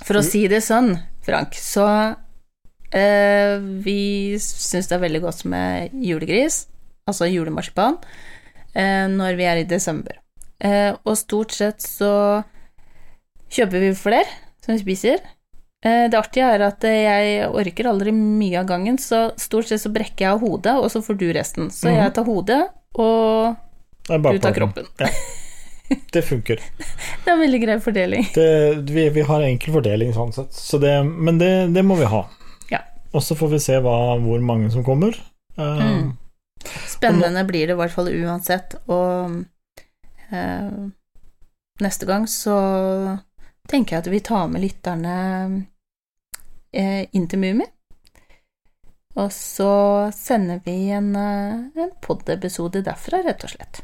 For 0.03 0.19
å 0.19 0.23
si 0.25 0.41
det 0.51 0.59
sånn, 0.65 0.97
Frank, 1.23 1.55
så 1.55 1.85
eh, 2.91 3.55
Vi 3.85 4.35
syns 4.43 4.91
det 4.91 4.97
er 4.97 5.05
veldig 5.05 5.21
godt 5.23 5.45
med 5.47 5.95
julegris, 6.03 6.65
altså 7.07 7.29
julemarsipan, 7.31 7.95
eh, 8.75 9.07
når 9.07 9.39
vi 9.39 9.47
er 9.47 9.63
i 9.63 9.67
desember. 9.69 10.19
Eh, 10.59 10.91
og 11.05 11.15
stort 11.15 11.55
sett 11.55 11.79
så 11.79 12.43
kjøper 13.49 13.87
vi 13.87 13.93
flere 13.95 14.27
som 14.59 14.75
vi 14.75 14.81
spiser. 14.83 15.23
Eh, 15.85 16.09
det 16.11 16.17
artige 16.19 16.43
er 16.43 16.61
at 16.65 16.83
eh, 16.83 16.97
jeg 17.05 17.49
orker 17.55 17.87
aldri 17.87 18.11
mye 18.11 18.59
av 18.59 18.65
gangen, 18.67 18.97
så 18.99 19.29
stort 19.39 19.69
sett 19.69 19.79
så 19.81 19.91
brekker 19.95 20.25
jeg 20.25 20.33
av 20.33 20.41
hodet, 20.43 20.73
og 20.75 20.89
så 20.91 20.99
får 21.05 21.17
du 21.21 21.27
resten. 21.33 21.69
Så 21.71 21.87
Mhm. 21.87 21.95
jeg 22.03 22.13
tar 22.17 22.25
hodet, 22.27 22.61
og 22.99 23.55
du 24.09 24.39
tar 24.39 24.53
kroppen. 24.53 24.85
kroppen. 24.97 25.07
Det 26.13 26.21
funker. 26.21 26.59
Det 27.25 27.31
er 27.31 27.37
veldig 27.39 27.59
grei 27.63 27.79
fordeling. 27.81 28.27
Det, 28.35 28.47
vi, 28.91 29.07
vi 29.09 29.21
har 29.25 29.41
enkel 29.41 29.73
fordeling 29.73 30.11
sånn 30.13 30.33
sett, 30.35 30.51
så 30.53 30.77
det, 30.81 30.91
men 31.05 31.39
det, 31.39 31.73
det 31.73 31.81
må 31.85 31.95
vi 31.97 32.05
ha. 32.05 32.25
Ja. 32.69 32.83
Og 33.13 33.23
så 33.25 33.33
får 33.39 33.49
vi 33.55 33.59
se 33.63 33.79
hva, 33.81 33.95
hvor 34.21 34.39
mange 34.41 34.69
som 34.71 34.83
kommer. 34.83 35.15
Eh, 35.57 35.79
Mm. 35.79 36.11
spennende 36.85 37.45
blir 37.47 37.67
det 37.67 37.73
i 37.73 37.79
hvert 37.79 37.91
fall 37.95 38.09
uansett. 38.11 38.75
Og 38.91 39.45
uh, 40.31 40.89
neste 41.81 42.05
gang 42.05 42.25
så 42.27 42.53
tenker 43.69 43.95
jeg 43.95 44.05
at 44.05 44.11
vi 44.11 44.21
tar 44.25 44.47
med 44.51 44.63
lytterne 44.63 45.17
eh, 46.73 47.05
inn 47.13 47.27
til 47.29 47.43
Mummi. 47.43 47.67
Og 49.19 49.31
så 49.33 49.71
sender 50.15 50.61
vi 50.65 50.89
en, 50.95 51.11
eh, 51.17 51.81
en 51.83 51.95
pod-episode 52.03 52.83
derfra, 52.85 53.23
rett 53.25 53.45
og 53.45 53.55
slett. 53.55 53.81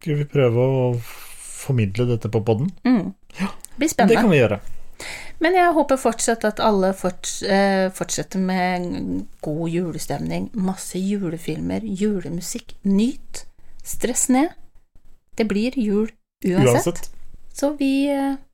Skal 0.00 0.20
vi 0.20 0.28
prøve 0.28 0.64
å 0.64 0.86
formidle 1.00 2.08
dette 2.12 2.30
på 2.32 2.42
podden? 2.46 2.72
Mm. 2.86 3.12
Det 3.36 3.50
blir 3.76 3.92
spennende. 3.92 4.16
Det 4.16 4.24
kan 4.24 4.32
vi 4.32 4.40
gjøre. 4.40 4.60
Men 5.44 5.56
jeg 5.58 5.72
håper 5.76 6.00
fortsatt 6.00 6.46
at 6.48 6.60
alle 6.64 6.92
forts 6.96 7.42
eh, 7.44 7.88
fortsetter 7.92 8.40
med 8.40 8.86
god 9.44 9.68
julestemning, 9.68 10.48
masse 10.56 10.96
julefilmer, 11.00 11.84
julemusikk. 11.84 12.78
Nyt. 12.88 13.44
Stress 13.84 14.28
ned. 14.32 14.54
Det 15.36 15.44
blir 15.48 15.76
jul 15.76 16.08
uansett. 16.46 16.72
Uansett. 16.72 17.10
Så 17.52 17.74
vi, 17.76 18.08